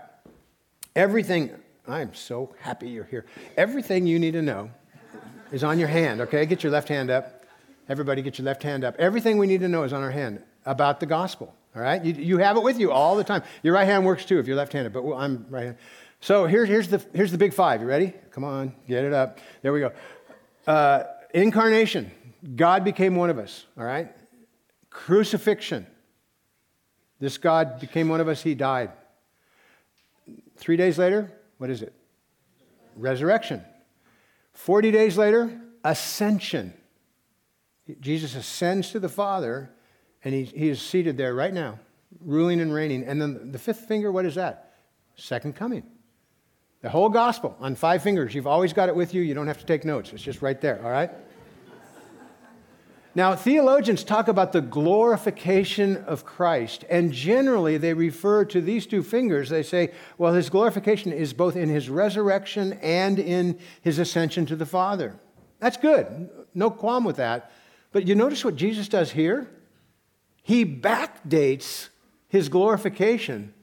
Everything, 0.96 1.50
I'm 1.86 2.14
so 2.14 2.54
happy 2.60 2.88
you're 2.88 3.04
here. 3.04 3.26
Everything 3.58 4.06
you 4.06 4.18
need 4.18 4.32
to 4.32 4.42
know 4.42 4.70
is 5.52 5.62
on 5.62 5.78
your 5.78 5.88
hand, 5.88 6.22
okay? 6.22 6.46
Get 6.46 6.62
your 6.62 6.72
left 6.72 6.88
hand 6.88 7.10
up. 7.10 7.44
Everybody, 7.90 8.22
get 8.22 8.38
your 8.38 8.46
left 8.46 8.62
hand 8.62 8.84
up. 8.84 8.96
Everything 8.98 9.36
we 9.36 9.46
need 9.46 9.60
to 9.60 9.68
know 9.68 9.82
is 9.82 9.92
on 9.92 10.02
our 10.02 10.10
hand 10.10 10.42
about 10.64 10.98
the 10.98 11.04
gospel. 11.04 11.54
All 11.74 11.82
right? 11.82 12.04
You, 12.04 12.14
you 12.14 12.38
have 12.38 12.56
it 12.56 12.62
with 12.62 12.78
you 12.78 12.90
all 12.90 13.16
the 13.16 13.24
time. 13.24 13.42
Your 13.62 13.74
right 13.74 13.84
hand 13.86 14.04
works 14.04 14.24
too 14.24 14.38
if 14.38 14.46
you're 14.46 14.56
left 14.56 14.72
handed, 14.72 14.92
but 14.92 15.02
I'm 15.14 15.46
right 15.48 15.64
handed. 15.64 15.78
So 16.20 16.46
here's, 16.46 16.68
here's, 16.68 16.88
the, 16.88 17.04
here's 17.14 17.32
the 17.32 17.38
big 17.38 17.54
five. 17.54 17.80
You 17.80 17.86
ready? 17.86 18.12
Come 18.30 18.44
on, 18.44 18.74
get 18.86 19.04
it 19.04 19.12
up. 19.12 19.38
There 19.62 19.72
we 19.72 19.80
go. 19.80 19.92
Uh, 20.66 21.04
incarnation. 21.32 22.10
God 22.56 22.84
became 22.84 23.16
one 23.16 23.30
of 23.30 23.38
us. 23.38 23.66
All 23.78 23.84
right? 23.84 24.14
Crucifixion. 24.90 25.86
This 27.20 27.38
God 27.38 27.80
became 27.80 28.08
one 28.08 28.20
of 28.20 28.28
us, 28.28 28.42
he 28.42 28.54
died. 28.54 28.90
Three 30.56 30.76
days 30.76 30.98
later, 30.98 31.32
what 31.58 31.70
is 31.70 31.82
it? 31.82 31.94
resurrection. 32.96 33.64
40 34.52 34.90
days 34.90 35.16
later, 35.16 35.60
ascension. 35.84 36.74
Jesus 38.00 38.34
ascends 38.34 38.90
to 38.90 39.00
the 39.00 39.08
Father, 39.08 39.70
and 40.24 40.34
he, 40.34 40.44
he 40.44 40.68
is 40.68 40.80
seated 40.80 41.16
there 41.16 41.34
right 41.34 41.52
now, 41.52 41.78
ruling 42.20 42.60
and 42.60 42.72
reigning. 42.72 43.04
And 43.04 43.20
then 43.20 43.52
the 43.52 43.58
fifth 43.58 43.86
finger, 43.86 44.12
what 44.12 44.24
is 44.24 44.34
that? 44.34 44.74
Second 45.16 45.56
coming. 45.56 45.82
The 46.82 46.88
whole 46.88 47.08
gospel 47.10 47.56
on 47.60 47.74
five 47.74 48.02
fingers. 48.02 48.34
You've 48.34 48.46
always 48.46 48.72
got 48.72 48.88
it 48.88 48.96
with 48.96 49.12
you. 49.14 49.22
You 49.22 49.34
don't 49.34 49.46
have 49.46 49.58
to 49.58 49.66
take 49.66 49.84
notes, 49.84 50.12
it's 50.12 50.22
just 50.22 50.42
right 50.42 50.60
there, 50.60 50.82
all 50.84 50.90
right? 50.90 51.10
Now, 53.12 53.34
theologians 53.34 54.04
talk 54.04 54.28
about 54.28 54.52
the 54.52 54.60
glorification 54.60 55.96
of 55.96 56.24
Christ, 56.24 56.84
and 56.88 57.12
generally 57.12 57.76
they 57.76 57.92
refer 57.92 58.44
to 58.44 58.60
these 58.60 58.86
two 58.86 59.02
fingers. 59.02 59.48
They 59.48 59.64
say, 59.64 59.90
well, 60.16 60.32
his 60.32 60.48
glorification 60.48 61.12
is 61.12 61.32
both 61.32 61.56
in 61.56 61.68
his 61.68 61.90
resurrection 61.90 62.74
and 62.74 63.18
in 63.18 63.58
his 63.82 63.98
ascension 63.98 64.46
to 64.46 64.54
the 64.54 64.64
Father. 64.64 65.18
That's 65.58 65.76
good. 65.76 66.30
No 66.54 66.70
qualm 66.70 67.04
with 67.04 67.16
that. 67.16 67.50
But 67.90 68.06
you 68.06 68.14
notice 68.14 68.44
what 68.44 68.54
Jesus 68.54 68.88
does 68.88 69.10
here? 69.10 69.50
He 70.50 70.66
backdates 70.66 71.90
his 72.26 72.48
glorification 72.48 73.54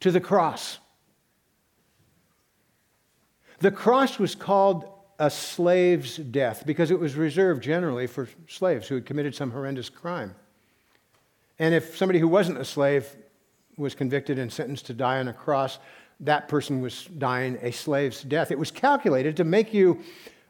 to 0.00 0.10
the 0.10 0.18
cross. 0.18 0.78
The 3.58 3.70
cross 3.70 4.18
was 4.18 4.34
called 4.34 4.90
a 5.18 5.28
slave's 5.28 6.16
death 6.16 6.62
because 6.64 6.90
it 6.90 6.98
was 6.98 7.16
reserved 7.16 7.62
generally 7.62 8.06
for 8.06 8.30
slaves 8.48 8.88
who 8.88 8.94
had 8.94 9.04
committed 9.04 9.34
some 9.34 9.50
horrendous 9.50 9.90
crime. 9.90 10.34
And 11.58 11.74
if 11.74 11.98
somebody 11.98 12.18
who 12.18 12.28
wasn't 12.28 12.56
a 12.56 12.64
slave 12.64 13.06
was 13.76 13.94
convicted 13.94 14.38
and 14.38 14.50
sentenced 14.50 14.86
to 14.86 14.94
die 14.94 15.18
on 15.18 15.28
a 15.28 15.34
cross, 15.34 15.78
that 16.20 16.48
person 16.48 16.80
was 16.80 17.04
dying 17.18 17.58
a 17.60 17.72
slave's 17.72 18.22
death. 18.22 18.50
It 18.50 18.58
was 18.58 18.70
calculated 18.70 19.36
to 19.36 19.44
make 19.44 19.74
you 19.74 20.00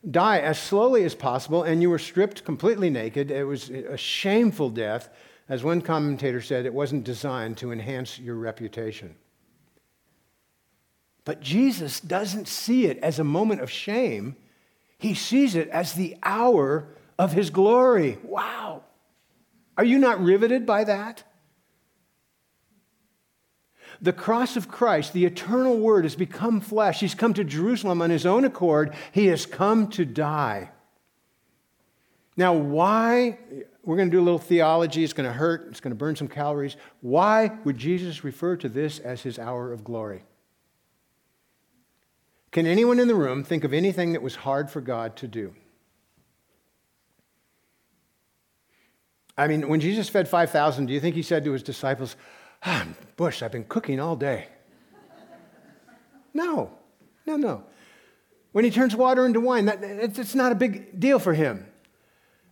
die 0.09 0.39
as 0.39 0.61
slowly 0.61 1.03
as 1.03 1.17
possible, 1.17 1.65
and 1.65 1.83
you 1.83 1.91
were 1.91 1.99
stripped 1.99 2.45
completely 2.45 2.89
naked. 2.89 3.33
It 3.33 3.43
was 3.43 3.69
a 3.69 3.97
shameful 3.97 4.71
death. 4.71 5.11
As 5.51 5.65
one 5.65 5.83
commentator 5.83 6.41
said, 6.41 6.65
it 6.65 6.73
wasn't 6.73 7.03
designed 7.03 7.57
to 7.59 7.73
enhance 7.73 8.21
your 8.21 8.37
reputation. 8.37 9.17
But 11.25 11.41
Jesus 11.41 11.99
doesn't 11.99 12.47
see 12.47 12.87
it 12.87 12.99
as 12.99 13.19
a 13.19 13.25
moment 13.25 13.61
of 13.61 13.69
shame. 13.69 14.37
He 14.97 15.13
sees 15.13 15.57
it 15.57 15.69
as 15.71 15.93
the 15.93 16.17
hour 16.23 16.87
of 17.19 17.33
his 17.33 17.51
glory. 17.51 18.19
Wow. 18.23 18.85
Are 19.77 19.85
you 19.85 19.99
not 19.99 20.23
riveted 20.23 20.67
by 20.67 20.85
that? 20.85 21.25
The 24.01 24.13
cross 24.13 24.57
of 24.57 24.69
Christ, 24.69 25.13
the 25.13 25.25
eternal 25.25 25.79
word, 25.79 26.05
has 26.05 26.15
become 26.15 26.61
flesh. 26.61 27.01
He's 27.01 27.15
come 27.17 27.35
to 27.35 27.43
Jerusalem 27.43 28.01
on 28.01 28.11
his 28.11 28.25
own 28.25 28.45
accord. 28.45 28.95
He 29.11 29.27
has 29.27 29.47
come 29.47 29.89
to 29.89 30.05
die. 30.05 30.71
Now, 32.37 32.55
why? 32.55 33.39
We're 33.91 33.97
going 33.97 34.09
to 34.09 34.17
do 34.17 34.21
a 34.21 34.23
little 34.23 34.39
theology. 34.39 35.03
It's 35.03 35.13
going 35.13 35.29
to 35.29 35.33
hurt. 35.33 35.67
It's 35.69 35.81
going 35.81 35.91
to 35.91 35.97
burn 35.97 36.15
some 36.15 36.29
calories. 36.29 36.77
Why 37.01 37.51
would 37.65 37.77
Jesus 37.77 38.23
refer 38.23 38.55
to 38.55 38.69
this 38.69 39.01
as 39.01 39.23
his 39.23 39.37
hour 39.37 39.73
of 39.73 39.83
glory? 39.83 40.23
Can 42.53 42.69
anyone 42.69 43.01
in 43.01 43.09
the 43.09 43.17
room 43.17 43.43
think 43.43 43.65
of 43.65 43.73
anything 43.73 44.13
that 44.13 44.23
was 44.23 44.37
hard 44.37 44.71
for 44.71 44.81
God 44.81 45.17
to 45.17 45.27
do? 45.27 45.57
I 49.37 49.49
mean, 49.49 49.69
when 49.69 49.81
Jesus 49.81 50.09
fed 50.09 50.29
5,000, 50.29 50.87
do 50.87 50.93
you 50.93 51.01
think 51.01 51.17
he 51.17 51.23
said 51.23 51.43
to 51.43 51.51
his 51.51 51.65
disciples, 51.65 52.15
ah, 52.63 52.87
Bush, 53.17 53.43
I've 53.43 53.51
been 53.51 53.65
cooking 53.65 53.99
all 53.99 54.15
day? 54.15 54.47
No, 56.33 56.71
no, 57.27 57.37
no. 57.37 57.65
When 58.53 58.65
he 58.65 58.71
turns 58.71 58.95
water 58.95 59.27
into 59.27 59.41
wine, 59.41 59.65
that, 59.65 59.83
it's 59.83 60.37
not 60.37 60.53
a 60.53 60.55
big 60.55 61.01
deal 61.01 61.19
for 61.19 61.35
him. 61.35 61.67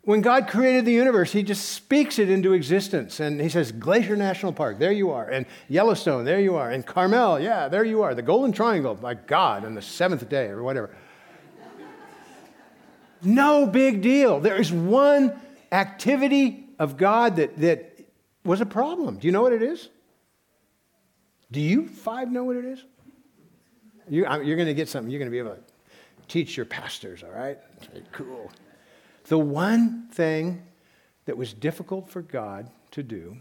When 0.08 0.22
God 0.22 0.48
created 0.48 0.86
the 0.86 0.92
universe, 0.92 1.32
He 1.32 1.42
just 1.42 1.68
speaks 1.68 2.18
it 2.18 2.30
into 2.30 2.54
existence. 2.54 3.20
And 3.20 3.38
He 3.38 3.50
says, 3.50 3.72
Glacier 3.72 4.16
National 4.16 4.54
Park, 4.54 4.78
there 4.78 4.90
you 4.90 5.10
are. 5.10 5.28
And 5.28 5.44
Yellowstone, 5.68 6.24
there 6.24 6.40
you 6.40 6.56
are. 6.56 6.70
And 6.70 6.86
Carmel, 6.86 7.38
yeah, 7.38 7.68
there 7.68 7.84
you 7.84 8.00
are. 8.00 8.14
The 8.14 8.22
Golden 8.22 8.50
Triangle, 8.50 8.94
by 8.94 9.12
God, 9.12 9.66
on 9.66 9.74
the 9.74 9.82
seventh 9.82 10.26
day 10.30 10.46
or 10.46 10.62
whatever. 10.62 10.96
no 13.22 13.66
big 13.66 14.00
deal. 14.00 14.40
There 14.40 14.58
is 14.58 14.72
one 14.72 15.38
activity 15.72 16.64
of 16.78 16.96
God 16.96 17.36
that, 17.36 17.58
that 17.58 18.08
was 18.44 18.62
a 18.62 18.66
problem. 18.66 19.18
Do 19.18 19.26
you 19.26 19.32
know 19.32 19.42
what 19.42 19.52
it 19.52 19.62
is? 19.62 19.90
Do 21.52 21.60
you 21.60 21.86
five 21.86 22.32
know 22.32 22.44
what 22.44 22.56
it 22.56 22.64
is? 22.64 22.82
You, 24.08 24.24
are 24.24 24.42
going 24.42 24.64
to 24.64 24.72
get 24.72 24.88
something. 24.88 25.10
You're 25.10 25.18
going 25.18 25.30
to 25.30 25.32
be 25.32 25.38
able 25.38 25.54
to 25.54 25.62
teach 26.28 26.56
your 26.56 26.64
pastors, 26.64 27.22
all 27.22 27.38
right? 27.38 27.58
Cool. 28.12 28.50
The 29.28 29.38
one 29.38 30.08
thing 30.10 30.62
that 31.26 31.36
was 31.36 31.52
difficult 31.52 32.08
for 32.08 32.22
God 32.22 32.70
to 32.92 33.02
do 33.02 33.36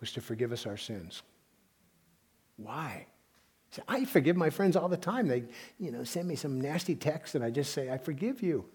was 0.00 0.12
to 0.12 0.20
forgive 0.20 0.52
us 0.52 0.66
our 0.66 0.76
sins. 0.76 1.22
Why? 2.56 3.06
See, 3.70 3.82
I 3.88 4.04
forgive 4.04 4.36
my 4.36 4.50
friends 4.50 4.76
all 4.76 4.88
the 4.88 4.96
time. 4.96 5.26
They, 5.28 5.44
you 5.80 5.90
know, 5.90 6.04
send 6.04 6.28
me 6.28 6.36
some 6.36 6.60
nasty 6.60 6.94
text 6.94 7.34
and 7.34 7.42
I 7.42 7.50
just 7.50 7.72
say, 7.72 7.90
I 7.90 7.98
forgive 7.98 8.42
you. 8.42 8.66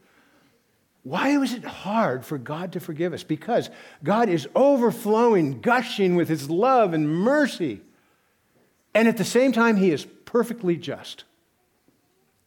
Why 1.03 1.37
was 1.37 1.53
it 1.53 1.63
hard 1.63 2.25
for 2.25 2.37
God 2.37 2.73
to 2.73 2.79
forgive 2.79 3.13
us? 3.13 3.23
Because 3.23 3.69
God 4.03 4.27
is 4.27 4.49
overflowing, 4.55 5.61
gushing 5.61 6.15
with 6.15 6.27
his 6.27 6.49
love 6.49 6.93
and 6.93 7.07
mercy. 7.07 7.81
And 8.93 9.07
at 9.07 9.17
the 9.17 9.23
same 9.23 9.51
time, 9.51 9.77
he 9.77 9.91
is 9.91 10.05
perfectly 10.25 10.75
just. 10.75 11.23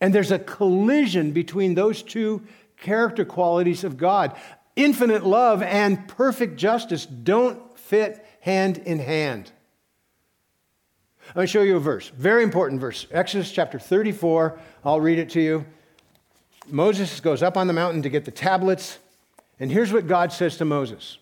And 0.01 0.13
there's 0.13 0.33
a 0.33 0.39
collision 0.39 1.31
between 1.31 1.75
those 1.75 2.03
two 2.03 2.43
character 2.83 3.25
qualities 3.25 3.85
of 3.85 3.97
God. 3.97 4.37
Infinite 4.77 5.25
love 5.25 5.63
and 5.63 6.07
perfect 6.09 6.57
justice 6.57 7.07
don't 7.07 7.79
fit 7.79 8.27
hand 8.41 8.79
in 8.79 8.99
hand. 8.99 9.51
Let 11.35 11.43
me 11.43 11.47
show 11.47 11.63
you 11.63 11.77
a 11.77 11.81
verse, 11.81 12.09
very 12.09 12.43
important 12.43 12.81
verse. 12.81 13.07
Exodus 13.11 13.51
chapter 13.51 13.79
34. 13.79 14.59
I'll 14.85 15.01
read 15.01 15.19
it 15.19 15.31
to 15.31 15.41
you. 15.41 15.65
Moses 16.69 17.21
goes 17.21 17.43
up 17.43 17.57
on 17.57 17.67
the 17.67 17.73
mountain 17.73 18.03
to 18.03 18.09
get 18.09 18.25
the 18.25 18.31
tablets, 18.31 18.99
and 19.59 19.71
here's 19.71 19.93
what 19.93 20.07
God 20.07 20.33
says 20.33 20.57
to 20.59 20.65
Moses. 20.65 21.19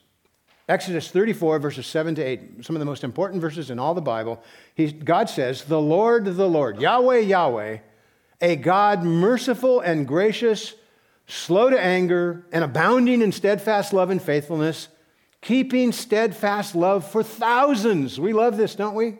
Exodus 0.68 1.10
34, 1.10 1.58
verses 1.58 1.86
7 1.86 2.14
to 2.14 2.22
8, 2.22 2.64
some 2.64 2.76
of 2.76 2.80
the 2.80 2.86
most 2.86 3.02
important 3.02 3.40
verses 3.40 3.70
in 3.70 3.78
all 3.78 3.94
the 3.94 4.00
Bible. 4.00 4.42
He, 4.74 4.92
God 4.92 5.28
says, 5.28 5.64
The 5.64 5.80
Lord, 5.80 6.24
the 6.24 6.48
Lord, 6.48 6.80
Yahweh, 6.80 7.20
Yahweh, 7.20 7.78
a 8.40 8.56
God 8.56 9.02
merciful 9.02 9.80
and 9.80 10.06
gracious, 10.06 10.74
slow 11.30 11.70
to 11.70 11.80
anger, 11.80 12.44
and 12.52 12.64
abounding 12.64 13.22
in 13.22 13.32
steadfast 13.32 13.92
love 13.92 14.10
and 14.10 14.20
faithfulness, 14.20 14.88
keeping 15.40 15.92
steadfast 15.92 16.74
love 16.74 17.10
for 17.10 17.22
thousands. 17.22 18.18
We 18.20 18.32
love 18.32 18.56
this, 18.56 18.74
don't 18.74 18.94
we? 18.94 19.18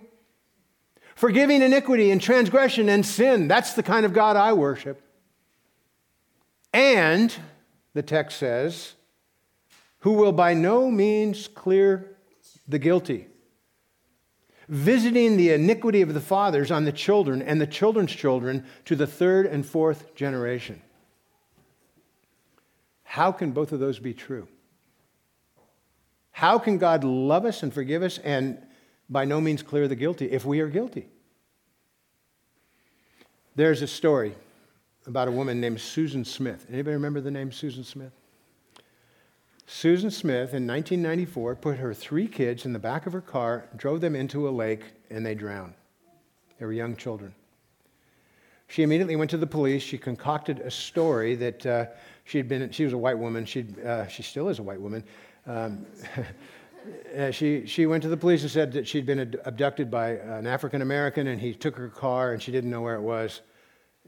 Forgiving 1.15 1.63
iniquity 1.63 2.11
and 2.11 2.21
transgression 2.21 2.89
and 2.89 3.05
sin. 3.05 3.49
That's 3.49 3.75
the 3.75 3.83
kind 3.83 4.05
of 4.07 4.13
God 4.13 4.37
I 4.37 4.53
worship. 4.53 5.03
And, 6.73 7.35
the 7.95 8.03
text 8.03 8.39
says, 8.39 8.95
who 10.01 10.13
will 10.13 10.33
by 10.33 10.55
no 10.55 10.91
means 10.91 11.49
clear 11.49 12.17
the 12.67 12.79
guilty, 12.79 13.27
visiting 14.69 15.37
the 15.37 15.51
iniquity 15.51 16.01
of 16.01 16.15
the 16.15 16.21
fathers 16.21 16.71
on 16.71 16.85
the 16.85 16.93
children 16.93 17.43
and 17.43 17.61
the 17.61 17.67
children's 17.67 18.13
children 18.13 18.65
to 18.85 18.97
the 18.97 19.07
third 19.07 19.47
and 19.47 19.67
fourth 19.67 20.15
generation. 20.15 20.81
How 23.11 23.33
can 23.33 23.51
both 23.51 23.73
of 23.73 23.81
those 23.81 23.99
be 23.99 24.15
true? 24.15 24.47
How 26.31 26.61
can 26.61 26.79
God 26.79 27.03
love 27.03 27.45
us 27.45 27.65
and 27.65 27.75
forgive 27.75 28.05
us 28.05 28.19
and 28.19 28.57
by 29.09 29.25
no 29.25 29.41
means 29.41 29.65
clear 29.65 29.89
the 29.89 29.97
guilty 29.97 30.27
if 30.27 30.45
we 30.45 30.61
are 30.61 30.69
guilty? 30.69 31.09
There's 33.57 33.83
a 33.83 33.89
story 33.89 34.37
about 35.09 35.27
a 35.27 35.33
woman 35.33 35.61
named 35.61 35.81
Susan 35.81 36.25
Smith. 36.25 36.67
Anybody 36.69 36.95
remember 36.95 37.21
the 37.21 37.33
name 37.33 37.51
Susan 37.51 37.83
Smith? 37.83 38.13
Susan 39.67 40.13
Smith 40.13 40.55
in 40.55 40.65
1994 40.69 41.57
put 41.57 41.79
her 41.79 41.93
three 41.93 42.29
kids 42.29 42.65
in 42.65 42.73
the 42.73 42.79
back 42.79 43.07
of 43.07 43.13
her 43.13 43.21
car, 43.21 43.65
drove 43.75 44.01
them 44.01 44.15
into 44.15 44.49
a 44.49 44.51
lake, 44.51 44.85
and 45.11 45.27
they 45.27 45.35
drowned. 45.35 45.75
They 46.61 46.65
were 46.65 46.73
young 46.73 46.95
children. 46.95 47.35
She 48.69 48.85
immediately 48.85 49.17
went 49.17 49.33
to 49.33 49.37
the 49.37 49.49
police. 49.49 49.83
She 49.83 49.99
concocted 49.99 50.61
a 50.61 50.71
story 50.71 51.35
that 51.35 51.67
uh, 51.67 51.87
she 52.31 52.39
had 52.39 52.47
been, 52.47 52.71
she 52.71 52.85
was 52.85 52.93
a 52.93 52.99
white 52.99 53.19
woman. 53.19 53.45
she 53.45 53.67
uh, 53.85 54.07
she 54.07 54.23
still 54.23 54.49
is 54.49 54.61
a 54.61 54.63
white 54.63 54.81
woman. 54.81 55.03
Um, 55.49 55.85
uh, 57.19 57.33
she, 57.33 57.67
she 57.67 57.87
went 57.87 58.05
to 58.05 58.09
the 58.09 58.17
police 58.17 58.43
and 58.43 58.51
said 58.53 58.71
that 58.75 58.87
she'd 58.87 59.05
been 59.05 59.35
abducted 59.45 59.91
by 59.91 60.11
an 60.11 60.47
African 60.47 60.81
American 60.81 61.27
and 61.27 61.41
he 61.41 61.53
took 61.53 61.75
her 61.75 61.89
car 61.89 62.33
and 62.33 62.41
she 62.41 62.53
didn't 62.53 62.71
know 62.71 62.83
where 62.83 62.95
it 62.95 63.01
was. 63.01 63.41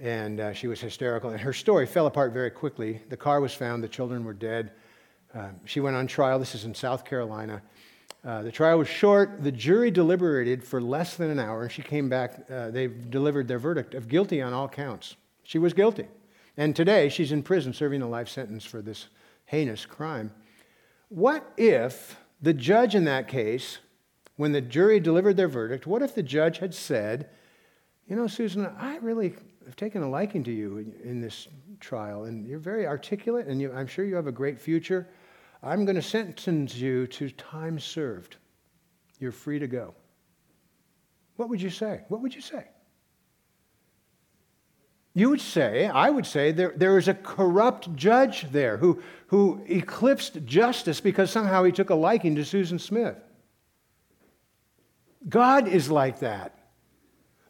And 0.00 0.38
uh, 0.38 0.52
she 0.52 0.68
was 0.68 0.80
hysterical. 0.80 1.30
And 1.30 1.40
her 1.40 1.52
story 1.52 1.85
fell 1.85 2.06
apart 2.06 2.32
very 2.32 2.50
quickly. 2.50 3.00
The 3.08 3.16
car 3.16 3.40
was 3.40 3.54
found, 3.54 3.82
the 3.82 3.88
children 3.88 4.24
were 4.24 4.35
dead. 4.35 4.70
Uh, 5.35 5.48
she 5.64 5.80
went 5.80 5.96
on 5.96 6.06
trial. 6.06 6.38
This 6.38 6.54
is 6.54 6.64
in 6.64 6.76
South 6.76 7.04
Carolina. 7.04 7.61
Uh, 8.24 8.42
the 8.42 8.52
trial 8.52 8.78
was 8.78 8.87
short. 8.88 9.42
The 9.42 9.50
jury 9.50 9.90
deliberated 9.90 10.62
for 10.62 10.80
less 10.80 11.16
than 11.16 11.28
an 11.28 11.40
hour, 11.40 11.62
and 11.62 11.72
she 11.72 11.82
came 11.82 12.08
back. 12.08 12.46
Uh, 12.48 12.70
they 12.70 12.87
delivered 12.87 13.48
their 13.48 13.58
verdict 13.58 13.94
of 13.94 14.06
guilty 14.06 14.40
on 14.40 14.52
all 14.52 14.68
counts. 14.68 15.16
She 15.42 15.58
was 15.58 15.72
guilty. 15.72 16.06
And 16.56 16.76
today, 16.76 17.08
she's 17.08 17.32
in 17.32 17.42
prison 17.42 17.72
serving 17.72 18.02
a 18.02 18.08
life 18.08 18.28
sentence 18.28 18.64
for 18.64 18.82
this 18.82 19.08
heinous 19.46 19.86
crime. 19.86 20.32
What 21.08 21.50
if 21.56 22.16
the 22.40 22.52
judge 22.52 22.94
in 22.94 23.04
that 23.04 23.28
case, 23.28 23.78
when 24.36 24.52
the 24.52 24.60
jury 24.60 25.00
delivered 25.00 25.36
their 25.36 25.48
verdict, 25.48 25.86
what 25.86 26.02
if 26.02 26.14
the 26.14 26.22
judge 26.22 26.58
had 26.58 26.74
said, 26.74 27.30
You 28.06 28.16
know, 28.16 28.26
Susan, 28.26 28.66
I 28.78 28.96
really 28.98 29.34
have 29.64 29.76
taken 29.76 30.02
a 30.02 30.10
liking 30.10 30.42
to 30.44 30.52
you 30.52 30.78
in, 30.78 30.94
in 31.04 31.20
this 31.20 31.48
trial, 31.80 32.24
and 32.24 32.46
you're 32.46 32.58
very 32.58 32.86
articulate, 32.86 33.46
and 33.46 33.60
you, 33.60 33.72
I'm 33.72 33.86
sure 33.86 34.04
you 34.04 34.16
have 34.16 34.26
a 34.26 34.32
great 34.32 34.60
future. 34.60 35.08
I'm 35.62 35.84
going 35.84 35.96
to 35.96 36.02
sentence 36.02 36.74
you 36.74 37.06
to 37.08 37.30
time 37.30 37.78
served. 37.78 38.36
You're 39.20 39.32
free 39.32 39.58
to 39.58 39.68
go. 39.68 39.94
What 41.36 41.48
would 41.48 41.62
you 41.62 41.70
say? 41.70 42.00
What 42.08 42.20
would 42.20 42.34
you 42.34 42.40
say? 42.40 42.66
You 45.14 45.29
would 45.29 45.40
say, 45.40 45.87
I 45.87 46.09
would 46.09 46.27
say, 46.27 46.53
there, 46.53 46.72
there 46.75 46.96
is 46.96 47.07
a 47.07 47.14
corrupt 47.14 47.94
judge 47.94 48.51
there 48.51 48.79
who, 48.79 49.03
who 49.27 49.62
eclipsed 49.66 50.44
justice 50.46 51.01
because 51.01 51.31
somehow 51.31 51.64
he 51.64 51.72
took 51.72 51.90
a 51.90 51.94
liking 51.94 52.37
to 52.37 52.44
Susan 52.44 52.79
Smith. 52.79 53.16
God 55.29 55.68
is 55.68 55.90
like 55.90 56.20
that. 56.20 56.59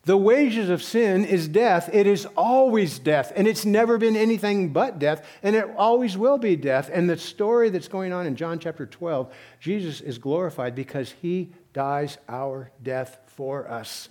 The 0.05 0.17
wages 0.17 0.69
of 0.69 0.83
sin 0.83 1.25
is 1.25 1.47
death. 1.47 1.89
It 1.93 2.09
is 2.09 2.27
always 2.37 2.99
death, 2.99 3.33
and 3.37 3.47
it's 3.47 3.65
never 3.65 3.99
been 3.99 4.17
anything 4.17 4.71
but 4.71 4.99
death, 4.99 5.25
and 5.45 5.55
it 5.55 5.65
always 5.77 6.19
will 6.19 6.39
be 6.39 6.57
death. 6.57 6.91
And 6.93 7.09
the 7.09 7.17
story 7.17 7.71
that's 7.71 7.87
going 7.87 8.13
on 8.13 8.27
in 8.27 8.35
John 8.35 8.59
chapter 8.59 8.85
12, 8.85 9.33
Jesus 9.61 10.01
is 10.01 10.19
glorified 10.19 10.75
because 10.75 11.13
he 11.23 11.53
dies 11.73 12.19
our 12.29 12.73
death 12.83 13.21
for 13.27 13.71
us. 13.71 14.09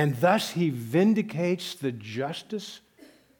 And 0.00 0.16
thus 0.16 0.52
he 0.52 0.70
vindicates 0.70 1.74
the 1.74 1.92
justice, 1.92 2.80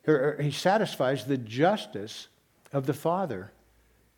or 0.06 0.36
he 0.38 0.50
satisfies 0.50 1.24
the 1.24 1.38
justice 1.38 2.28
of 2.70 2.84
the 2.84 2.92
Father 2.92 3.50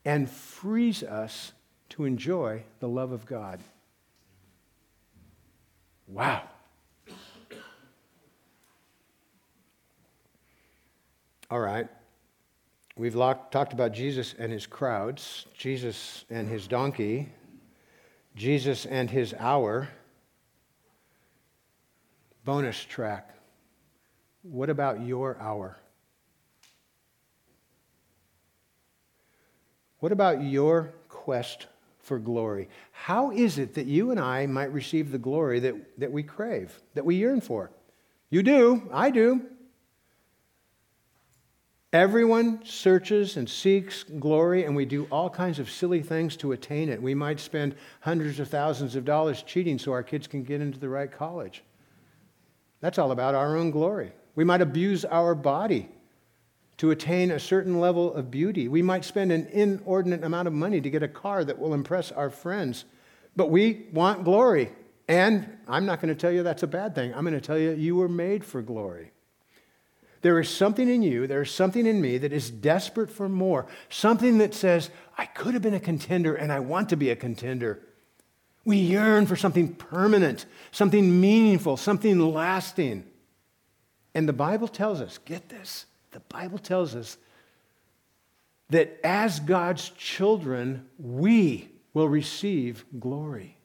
and 0.04 0.28
frees 0.28 1.04
us 1.04 1.52
to 1.90 2.04
enjoy 2.04 2.64
the 2.80 2.88
love 2.88 3.12
of 3.12 3.26
God. 3.26 3.60
Wow. 6.08 6.42
All 11.48 11.60
right. 11.60 11.86
We've 12.96 13.14
locked, 13.14 13.52
talked 13.52 13.72
about 13.72 13.92
Jesus 13.92 14.34
and 14.36 14.50
his 14.50 14.66
crowds, 14.66 15.46
Jesus 15.56 16.24
and 16.28 16.48
his 16.48 16.66
donkey, 16.66 17.28
Jesus 18.34 18.84
and 18.84 19.08
his 19.08 19.32
hour. 19.38 19.90
Bonus 22.44 22.82
track. 22.84 23.34
What 24.42 24.70
about 24.70 25.00
your 25.00 25.36
hour? 25.40 25.78
What 30.00 30.10
about 30.10 30.42
your 30.42 30.92
quest 31.08 31.68
for 32.00 32.18
glory? 32.18 32.68
How 32.90 33.30
is 33.30 33.58
it 33.58 33.74
that 33.74 33.86
you 33.86 34.10
and 34.10 34.18
I 34.18 34.46
might 34.46 34.72
receive 34.72 35.12
the 35.12 35.18
glory 35.18 35.60
that, 35.60 36.00
that 36.00 36.10
we 36.10 36.24
crave, 36.24 36.76
that 36.94 37.04
we 37.04 37.14
yearn 37.14 37.40
for? 37.40 37.70
You 38.28 38.42
do, 38.42 38.88
I 38.92 39.10
do. 39.10 39.42
Everyone 41.92 42.64
searches 42.64 43.36
and 43.36 43.48
seeks 43.48 44.02
glory, 44.02 44.64
and 44.64 44.74
we 44.74 44.86
do 44.86 45.06
all 45.10 45.28
kinds 45.30 45.58
of 45.58 45.70
silly 45.70 46.02
things 46.02 46.36
to 46.38 46.52
attain 46.52 46.88
it. 46.88 47.00
We 47.00 47.14
might 47.14 47.38
spend 47.38 47.76
hundreds 48.00 48.40
of 48.40 48.48
thousands 48.48 48.96
of 48.96 49.04
dollars 49.04 49.42
cheating 49.42 49.78
so 49.78 49.92
our 49.92 50.02
kids 50.02 50.26
can 50.26 50.42
get 50.42 50.62
into 50.62 50.80
the 50.80 50.88
right 50.88 51.12
college. 51.12 51.62
That's 52.82 52.98
all 52.98 53.12
about 53.12 53.34
our 53.34 53.56
own 53.56 53.70
glory. 53.70 54.12
We 54.34 54.44
might 54.44 54.60
abuse 54.60 55.04
our 55.06 55.34
body 55.34 55.88
to 56.78 56.90
attain 56.90 57.30
a 57.30 57.38
certain 57.38 57.80
level 57.80 58.12
of 58.12 58.30
beauty. 58.30 58.66
We 58.66 58.82
might 58.82 59.04
spend 59.04 59.30
an 59.30 59.46
inordinate 59.52 60.24
amount 60.24 60.48
of 60.48 60.52
money 60.52 60.80
to 60.80 60.90
get 60.90 61.02
a 61.02 61.08
car 61.08 61.44
that 61.44 61.58
will 61.58 61.74
impress 61.74 62.10
our 62.10 62.28
friends. 62.28 62.84
But 63.36 63.50
we 63.50 63.86
want 63.92 64.24
glory. 64.24 64.72
And 65.06 65.58
I'm 65.68 65.86
not 65.86 66.00
going 66.00 66.12
to 66.12 66.20
tell 66.20 66.32
you 66.32 66.42
that's 66.42 66.64
a 66.64 66.66
bad 66.68 66.94
thing. 66.94 67.14
I'm 67.14 67.22
going 67.22 67.34
to 67.34 67.40
tell 67.40 67.58
you 67.58 67.70
you 67.70 67.94
were 67.94 68.08
made 68.08 68.44
for 68.44 68.60
glory. 68.62 69.12
There 70.22 70.40
is 70.40 70.48
something 70.48 70.88
in 70.88 71.02
you, 71.02 71.26
there 71.26 71.42
is 71.42 71.50
something 71.50 71.84
in 71.86 72.00
me 72.00 72.18
that 72.18 72.32
is 72.32 72.50
desperate 72.50 73.10
for 73.10 73.28
more. 73.28 73.66
Something 73.90 74.38
that 74.38 74.54
says, 74.54 74.90
I 75.16 75.26
could 75.26 75.54
have 75.54 75.62
been 75.62 75.74
a 75.74 75.80
contender 75.80 76.34
and 76.34 76.52
I 76.52 76.60
want 76.60 76.88
to 76.88 76.96
be 76.96 77.10
a 77.10 77.16
contender. 77.16 77.80
We 78.64 78.76
yearn 78.78 79.26
for 79.26 79.36
something 79.36 79.74
permanent, 79.74 80.46
something 80.70 81.20
meaningful, 81.20 81.76
something 81.76 82.18
lasting. 82.18 83.04
And 84.14 84.28
the 84.28 84.32
Bible 84.32 84.68
tells 84.68 85.00
us, 85.00 85.18
get 85.18 85.48
this, 85.48 85.86
the 86.12 86.20
Bible 86.20 86.58
tells 86.58 86.94
us 86.94 87.16
that 88.70 89.00
as 89.04 89.40
God's 89.40 89.90
children, 89.90 90.86
we 90.98 91.70
will 91.92 92.08
receive 92.08 92.84
glory. 92.98 93.58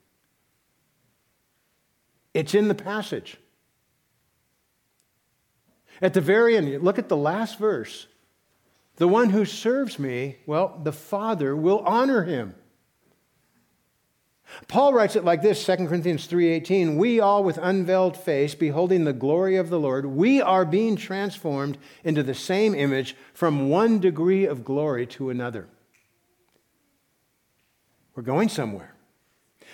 It's 2.33 2.53
in 2.53 2.67
the 2.67 2.75
passage. 2.75 3.37
At 6.01 6.13
the 6.13 6.21
very 6.21 6.55
end, 6.57 6.83
look 6.83 6.99
at 6.99 7.09
the 7.09 7.17
last 7.17 7.57
verse. 7.57 8.07
The 8.97 9.07
one 9.07 9.29
who 9.29 9.45
serves 9.45 9.97
me, 9.97 10.37
well, 10.45 10.79
the 10.83 10.91
Father 10.91 11.55
will 11.55 11.79
honor 11.79 12.23
him. 12.23 12.55
Paul 14.67 14.93
writes 14.93 15.15
it 15.15 15.25
like 15.25 15.41
this 15.41 15.63
2 15.65 15.87
Corinthians 15.87 16.27
3:18 16.27 16.97
We 16.97 17.19
all 17.19 17.43
with 17.43 17.57
unveiled 17.61 18.17
face 18.17 18.55
beholding 18.55 19.03
the 19.03 19.13
glory 19.13 19.55
of 19.57 19.69
the 19.69 19.79
Lord 19.79 20.05
we 20.05 20.41
are 20.41 20.65
being 20.65 20.95
transformed 20.95 21.77
into 22.03 22.23
the 22.23 22.33
same 22.33 22.73
image 22.73 23.15
from 23.33 23.69
one 23.69 23.99
degree 23.99 24.45
of 24.45 24.63
glory 24.63 25.05
to 25.07 25.29
another. 25.29 25.67
We're 28.15 28.23
going 28.23 28.49
somewhere. 28.49 28.93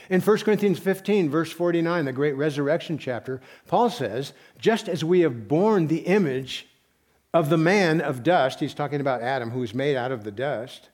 In 0.10 0.20
1 0.20 0.38
Corinthians 0.40 0.80
15, 0.80 1.30
verse 1.30 1.52
49, 1.52 2.06
the 2.06 2.12
great 2.12 2.36
resurrection 2.36 2.98
chapter, 2.98 3.40
Paul 3.68 3.90
says, 3.90 4.34
just 4.60 4.90
as 4.90 5.04
we 5.04 5.22
have 5.22 5.48
borne 5.48 5.88
the 5.88 6.00
image 6.00 6.68
of 7.34 7.50
the 7.50 7.58
man 7.58 8.02
of 8.02 8.22
dust, 8.22 8.60
he's 8.60 8.74
talking 8.74 9.00
about 9.00 9.22
Adam, 9.22 9.52
who 9.52 9.62
was 9.62 9.74
made 9.74 9.96
out 9.96 10.12
of 10.12 10.26
the 10.26 10.32
dust, 10.32 10.90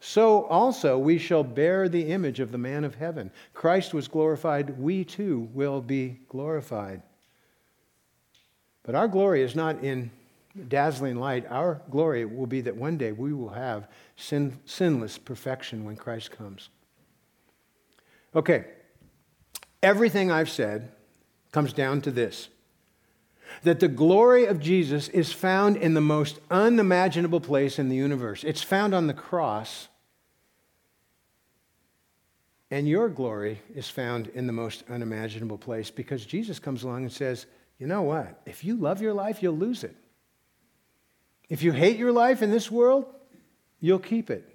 so 0.00 0.46
also 0.46 0.98
we 0.98 1.18
shall 1.18 1.44
bear 1.44 1.88
the 1.88 2.10
image 2.10 2.40
of 2.40 2.50
the 2.50 2.58
man 2.58 2.84
of 2.84 2.94
heaven. 2.94 3.30
Christ 3.52 3.92
was 3.92 4.08
glorified, 4.08 4.78
we 4.78 5.04
too 5.04 5.48
will 5.52 5.82
be 5.82 6.18
glorified. 6.28 7.02
But 8.82 8.94
our 8.94 9.08
glory 9.08 9.42
is 9.42 9.54
not 9.54 9.84
in 9.84 10.10
dazzling 10.68 11.16
light. 11.16 11.46
Our 11.50 11.82
glory 11.90 12.24
will 12.24 12.46
be 12.46 12.62
that 12.62 12.76
one 12.76 12.96
day 12.96 13.12
we 13.12 13.32
will 13.32 13.50
have 13.50 13.88
sin, 14.16 14.58
sinless 14.64 15.18
perfection 15.18 15.84
when 15.84 15.96
Christ 15.96 16.30
comes. 16.30 16.70
Okay, 18.34 18.64
everything 19.82 20.30
I've 20.30 20.50
said 20.50 20.92
comes 21.52 21.72
down 21.72 22.00
to 22.02 22.10
this 22.10 22.48
that 23.62 23.80
the 23.80 23.88
glory 23.88 24.46
of 24.46 24.60
Jesus 24.60 25.08
is 25.08 25.32
found 25.32 25.76
in 25.76 25.94
the 25.94 26.00
most 26.00 26.40
unimaginable 26.50 27.40
place 27.40 27.78
in 27.78 27.88
the 27.88 27.96
universe. 27.96 28.44
It's 28.44 28.62
found 28.62 28.94
on 28.94 29.06
the 29.06 29.14
cross, 29.14 29.88
and 32.70 32.88
your 32.88 33.08
glory 33.08 33.60
is 33.74 33.88
found 33.88 34.28
in 34.28 34.46
the 34.46 34.52
most 34.52 34.84
unimaginable 34.88 35.58
place 35.58 35.90
because 35.90 36.24
Jesus 36.24 36.58
comes 36.58 36.82
along 36.82 37.02
and 37.02 37.12
says, 37.12 37.46
You 37.78 37.86
know 37.86 38.02
what? 38.02 38.40
If 38.46 38.64
you 38.64 38.76
love 38.76 39.02
your 39.02 39.14
life, 39.14 39.42
you'll 39.42 39.56
lose 39.56 39.84
it. 39.84 39.96
If 41.48 41.62
you 41.62 41.72
hate 41.72 41.98
your 41.98 42.12
life 42.12 42.42
in 42.42 42.50
this 42.50 42.70
world, 42.70 43.06
you'll 43.80 43.98
keep 43.98 44.30
it. 44.30 44.46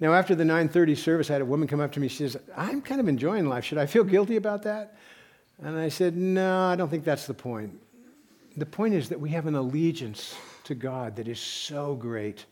Now, 0.00 0.12
after 0.14 0.34
the 0.34 0.44
9:30 0.44 0.96
service, 0.96 1.30
I 1.30 1.34
had 1.34 1.42
a 1.42 1.46
woman 1.46 1.68
come 1.68 1.80
up 1.80 1.92
to 1.92 2.00
me. 2.00 2.08
She 2.08 2.28
says, 2.28 2.36
"I'm 2.56 2.82
kind 2.82 3.00
of 3.00 3.08
enjoying 3.08 3.46
life. 3.46 3.64
Should 3.64 3.78
I 3.78 3.86
feel 3.86 4.04
guilty 4.04 4.36
about 4.36 4.62
that?" 4.62 4.96
And 5.62 5.78
I 5.78 5.88
said, 5.88 6.16
"No, 6.16 6.62
I 6.62 6.76
don't 6.76 6.88
think 6.88 7.04
that's 7.04 7.26
the 7.26 7.34
point. 7.34 7.80
The 8.56 8.66
point 8.66 8.94
is 8.94 9.08
that 9.08 9.20
we 9.20 9.30
have 9.30 9.46
an 9.46 9.54
allegiance 9.54 10.36
to 10.64 10.74
God 10.74 11.16
that 11.16 11.28
is 11.28 11.40
so 11.40 11.94
great. 11.94 12.46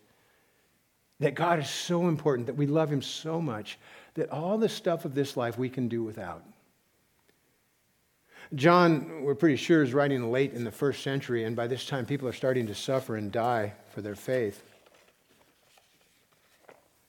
That 1.20 1.34
God 1.34 1.60
is 1.60 1.70
so 1.70 2.08
important, 2.08 2.46
that 2.46 2.56
we 2.56 2.66
love 2.66 2.90
him 2.90 3.02
so 3.02 3.40
much 3.40 3.78
that 4.14 4.30
all 4.30 4.58
the 4.58 4.68
stuff 4.68 5.04
of 5.04 5.14
this 5.14 5.36
life 5.36 5.58
we 5.58 5.68
can 5.68 5.88
do 5.88 6.02
without." 6.02 6.42
John, 8.54 9.22
we're 9.22 9.34
pretty 9.34 9.56
sure, 9.56 9.82
is 9.82 9.94
writing 9.94 10.30
late 10.30 10.52
in 10.52 10.64
the 10.64 10.70
first 10.70 11.02
century, 11.02 11.44
and 11.44 11.56
by 11.56 11.66
this 11.66 11.86
time 11.86 12.04
people 12.04 12.28
are 12.28 12.34
starting 12.34 12.66
to 12.66 12.74
suffer 12.74 13.16
and 13.16 13.32
die 13.32 13.74
for 13.90 14.02
their 14.02 14.14
faith. 14.14 14.62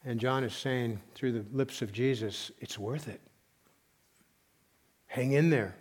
And 0.05 0.19
John 0.19 0.43
is 0.43 0.53
saying 0.53 1.01
through 1.15 1.33
the 1.33 1.45
lips 1.51 1.81
of 1.81 1.91
Jesus, 1.91 2.51
it's 2.59 2.77
worth 2.79 3.07
it. 3.07 3.19
Hang 5.07 5.33
in 5.33 5.49
there. 5.49 5.75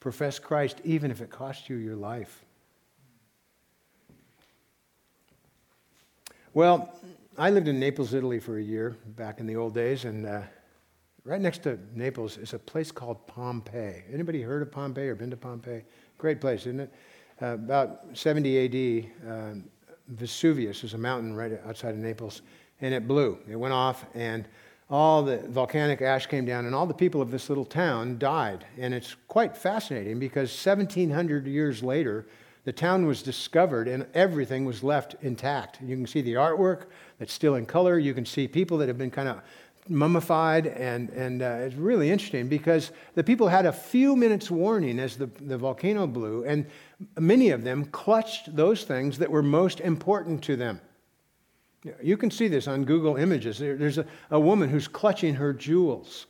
Profess 0.00 0.38
Christ 0.38 0.80
even 0.84 1.10
if 1.10 1.20
it 1.20 1.30
costs 1.30 1.68
you 1.68 1.76
your 1.76 1.96
life. 1.96 2.44
Well, 6.52 6.92
I 7.38 7.50
lived 7.50 7.68
in 7.68 7.78
Naples, 7.78 8.12
Italy 8.12 8.40
for 8.40 8.58
a 8.58 8.62
year 8.62 8.96
back 9.06 9.38
in 9.38 9.46
the 9.46 9.56
old 9.56 9.72
days, 9.72 10.04
and 10.04 10.26
uh, 10.26 10.42
Right 11.24 11.40
next 11.40 11.62
to 11.64 11.78
Naples 11.94 12.38
is 12.38 12.54
a 12.54 12.58
place 12.58 12.90
called 12.90 13.26
Pompeii. 13.26 14.04
Anybody 14.10 14.40
heard 14.40 14.62
of 14.62 14.72
Pompeii 14.72 15.08
or 15.08 15.14
been 15.14 15.30
to 15.30 15.36
Pompeii? 15.36 15.82
Great 16.16 16.40
place, 16.40 16.60
isn't 16.60 16.80
it? 16.80 16.94
Uh, 17.42 17.54
about 17.54 18.00
70 18.14 19.04
AD, 19.24 19.30
uh, 19.30 19.54
Vesuvius 20.08 20.82
is 20.82 20.94
a 20.94 20.98
mountain 20.98 21.34
right 21.34 21.60
outside 21.66 21.90
of 21.90 21.98
Naples, 21.98 22.40
and 22.80 22.94
it 22.94 23.06
blew. 23.06 23.38
It 23.48 23.56
went 23.56 23.74
off, 23.74 24.06
and 24.14 24.48
all 24.90 25.22
the 25.22 25.38
volcanic 25.48 26.02
ash 26.02 26.26
came 26.26 26.44
down, 26.44 26.66
and 26.66 26.74
all 26.74 26.86
the 26.86 26.94
people 26.94 27.22
of 27.22 27.30
this 27.30 27.48
little 27.48 27.64
town 27.64 28.18
died. 28.18 28.64
And 28.76 28.92
it's 28.92 29.14
quite 29.28 29.56
fascinating 29.56 30.18
because 30.18 30.50
1700 30.50 31.46
years 31.46 31.82
later, 31.82 32.26
the 32.64 32.72
town 32.72 33.06
was 33.06 33.22
discovered 33.22 33.88
and 33.88 34.06
everything 34.14 34.64
was 34.64 34.82
left 34.82 35.14
intact. 35.22 35.80
You 35.80 35.96
can 35.96 36.06
see 36.06 36.20
the 36.20 36.34
artwork 36.34 36.86
that's 37.18 37.32
still 37.32 37.54
in 37.54 37.66
color. 37.66 37.98
You 37.98 38.12
can 38.12 38.26
see 38.26 38.48
people 38.48 38.78
that 38.78 38.88
have 38.88 38.98
been 38.98 39.10
kind 39.10 39.28
of 39.28 39.40
mummified, 39.88 40.66
and, 40.66 41.08
and 41.10 41.42
uh, 41.42 41.58
it's 41.60 41.74
really 41.74 42.10
interesting 42.10 42.48
because 42.48 42.92
the 43.14 43.24
people 43.24 43.48
had 43.48 43.66
a 43.66 43.72
few 43.72 44.14
minutes 44.14 44.50
warning 44.50 44.98
as 44.98 45.16
the, 45.16 45.26
the 45.26 45.56
volcano 45.56 46.06
blew, 46.06 46.44
and 46.44 46.66
many 47.18 47.50
of 47.50 47.64
them 47.64 47.84
clutched 47.86 48.54
those 48.54 48.84
things 48.84 49.18
that 49.18 49.30
were 49.30 49.42
most 49.42 49.80
important 49.80 50.42
to 50.44 50.56
them. 50.56 50.80
You 52.02 52.16
can 52.16 52.30
see 52.30 52.48
this 52.48 52.68
on 52.68 52.84
Google 52.84 53.16
Images. 53.16 53.58
There's 53.58 53.98
a, 53.98 54.06
a 54.30 54.38
woman 54.38 54.68
who's 54.68 54.86
clutching 54.86 55.34
her 55.34 55.52
jewels. 55.52 56.26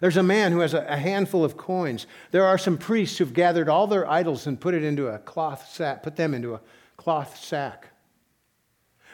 There's 0.00 0.16
a 0.16 0.22
man 0.22 0.52
who 0.52 0.60
has 0.60 0.74
a, 0.74 0.84
a, 0.86 0.96
handful 0.96 1.44
of 1.44 1.56
coins. 1.56 2.06
There 2.30 2.44
are 2.44 2.58
some 2.58 2.78
priests 2.78 3.18
who've 3.18 3.32
gathered 3.32 3.68
all 3.68 3.86
their 3.86 4.08
idols 4.08 4.46
and 4.46 4.60
put 4.60 4.74
it 4.74 4.82
into 4.82 5.08
a 5.08 5.18
cloth 5.18 5.68
sack, 5.70 6.02
put 6.02 6.16
them 6.16 6.34
into 6.34 6.54
a 6.54 6.60
cloth 6.96 7.38
sack. 7.38 7.88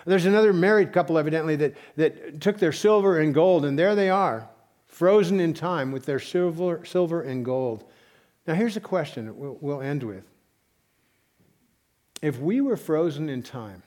There's 0.04 0.26
another 0.26 0.52
married 0.52 0.92
couple, 0.92 1.18
evidently, 1.18 1.56
that, 1.56 1.74
that 1.96 2.40
took 2.40 2.58
their 2.58 2.72
silver 2.72 3.18
and 3.18 3.34
gold, 3.34 3.64
and 3.64 3.76
there 3.76 3.96
they 3.96 4.08
are, 4.08 4.48
frozen 4.86 5.40
in 5.40 5.52
time 5.52 5.90
with 5.90 6.06
their 6.06 6.20
silver, 6.20 6.84
silver 6.84 7.22
and 7.22 7.44
gold. 7.44 7.84
Now, 8.46 8.54
here's 8.54 8.76
a 8.76 8.80
question 8.80 9.36
we'll, 9.36 9.58
we'll 9.60 9.82
end 9.82 10.04
with. 10.04 10.24
If 12.22 12.38
we 12.38 12.60
were 12.60 12.76
frozen 12.76 13.28
in 13.28 13.42
time, 13.42 13.82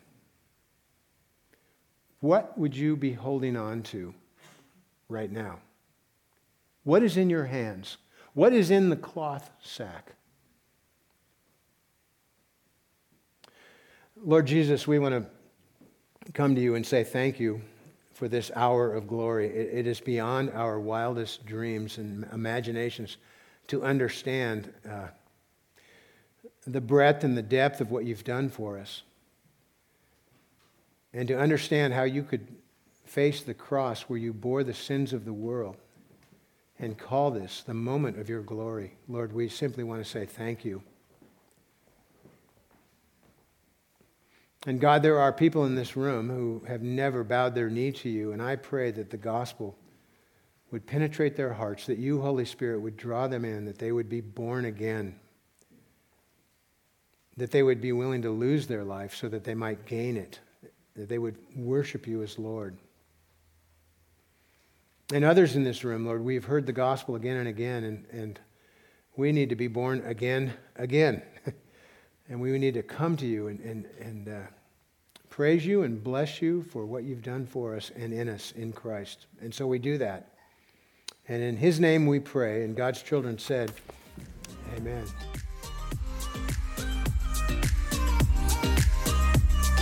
what 2.20 2.58
would 2.58 2.76
you 2.76 2.96
be 2.96 3.14
holding 3.14 3.56
on 3.56 3.84
to 3.84 4.14
right 5.08 5.32
now? 5.32 5.60
What 6.84 7.04
is 7.04 7.18
in 7.18 7.30
your 7.30 7.46
hands? 7.46 7.98
What 8.34 8.54
is 8.54 8.72
in 8.72 8.90
the 8.90 8.96
cloth 8.96 9.50
sack? 9.62 10.14
Lord 14.22 14.48
Jesus, 14.48 14.86
we 14.88 15.00
want 15.00 15.16
to 15.16 16.32
come 16.34 16.56
to 16.56 16.62
you 16.62 16.76
and 16.76 16.86
say 16.86 17.04
thank 17.04 17.40
you 17.40 17.62
for 18.14 18.28
this 18.28 18.52
hour 18.54 18.94
of 18.94 19.08
glory. 19.08 19.48
it, 19.48 19.88
is 19.88 20.02
beyond 20.02 20.52
our 20.52 20.78
wildest 20.78 21.46
dreams 21.46 21.98
and 21.98 22.28
imaginations 22.34 23.16
to 23.68 23.82
understand 23.82 24.74
uh, 24.86 25.08
the 26.68 26.82
breadth 26.82 27.24
and 27.24 27.38
the 27.38 27.42
depth 27.42 27.80
of 27.80 27.92
what 27.92 28.04
you've 28.04 28.26
done 28.26 28.50
for 28.50 28.78
us 28.78 29.04
and 31.14 31.28
to 31.28 31.38
understand 31.38 31.94
how 31.94 32.04
you 32.04 32.24
could 32.24 32.48
face 33.06 33.42
the 33.42 33.54
cross 33.54 34.04
where 34.04 34.20
you 34.20 34.32
bore 34.32 34.64
the 34.64 34.74
sins 34.74 35.14
of 35.14 35.26
the 35.26 35.34
world 35.34 35.78
and 36.78 36.98
call 36.98 37.32
this 37.32 37.64
the 37.64 37.74
moment 37.74 38.20
of 38.20 38.30
your 38.30 38.42
glory. 38.42 38.94
Lord, 39.08 39.34
we 39.34 39.50
simply 39.50 39.84
want 39.84 40.04
to 40.04 40.10
say 40.10 40.26
thank 40.26 40.64
you. 40.64 40.82
And 44.66 44.80
God, 44.80 45.02
there 45.02 45.20
are 45.20 45.34
people 45.34 45.66
in 45.66 45.76
this 45.76 45.96
room 45.96 46.30
who 46.30 46.64
have 46.68 46.82
never 46.82 47.24
bowed 47.24 47.56
their 47.56 47.70
knee 47.70 47.92
to 47.94 48.10
you, 48.10 48.34
and 48.34 48.42
I 48.42 48.58
pray 48.58 48.92
that 48.92 49.10
the 49.10 49.18
gospel 49.18 49.78
would 50.70 50.86
penetrate 50.86 51.36
their 51.36 51.54
hearts, 51.54 51.86
that 51.88 51.98
you, 51.98 52.22
Holy 52.22 52.46
Spirit, 52.46 52.82
would 52.82 52.98
draw 52.98 53.28
them 53.28 53.46
in, 53.46 53.66
that 53.66 53.80
they 53.80 53.92
would 53.92 54.10
be 54.10 54.22
born 54.22 54.66
again, 54.66 55.16
that 57.38 57.52
they 57.52 57.64
would 57.64 57.82
be 57.82 57.94
willing 57.94 58.22
to 58.22 58.30
lose 58.30 58.68
their 58.68 58.84
life 58.84 59.16
so 59.16 59.30
that 59.30 59.46
they 59.46 59.56
might 59.56 59.86
gain 59.86 60.18
it 60.18 60.40
that 61.00 61.08
they 61.08 61.18
would 61.18 61.38
worship 61.56 62.06
you 62.06 62.22
as 62.22 62.38
Lord. 62.38 62.76
And 65.14 65.24
others 65.24 65.56
in 65.56 65.64
this 65.64 65.86
room, 65.86 66.06
Lord, 66.06 66.22
we've 66.22 66.44
heard 66.44 66.66
the 66.66 66.74
gospel 66.74 67.16
again 67.16 67.38
and 67.38 67.48
again, 67.48 67.86
and, 67.86 68.06
and 68.12 68.40
we 69.16 69.32
need 69.32 69.48
to 69.50 69.56
be 69.56 69.68
born 69.68 70.04
again, 70.06 70.54
again. 70.76 71.22
and 72.30 72.42
we 72.42 72.58
need 72.60 72.74
to 72.74 72.84
come 72.84 73.16
to 73.16 73.26
you 73.26 73.48
and, 73.48 73.62
and, 73.62 73.86
and 74.02 74.28
uh, 74.28 74.48
praise 75.30 75.66
you 75.66 75.84
and 75.84 76.04
bless 76.04 76.42
you 76.42 76.64
for 76.64 76.86
what 76.86 77.06
you've 77.06 77.24
done 77.24 77.46
for 77.46 77.78
us 77.78 77.92
and 77.96 78.12
in 78.14 78.28
us 78.28 78.52
in 78.58 78.74
Christ. 78.74 79.28
And 79.42 79.56
so 79.56 79.66
we 79.68 79.80
do 79.80 79.98
that. 80.00 80.34
And 81.30 81.42
in 81.42 81.56
his 81.56 81.80
name 81.80 82.08
we 82.08 82.20
pray, 82.20 82.66
and 82.66 82.76
God's 82.76 83.02
children 83.02 83.40
said, 83.40 83.72
Amen. 84.76 85.06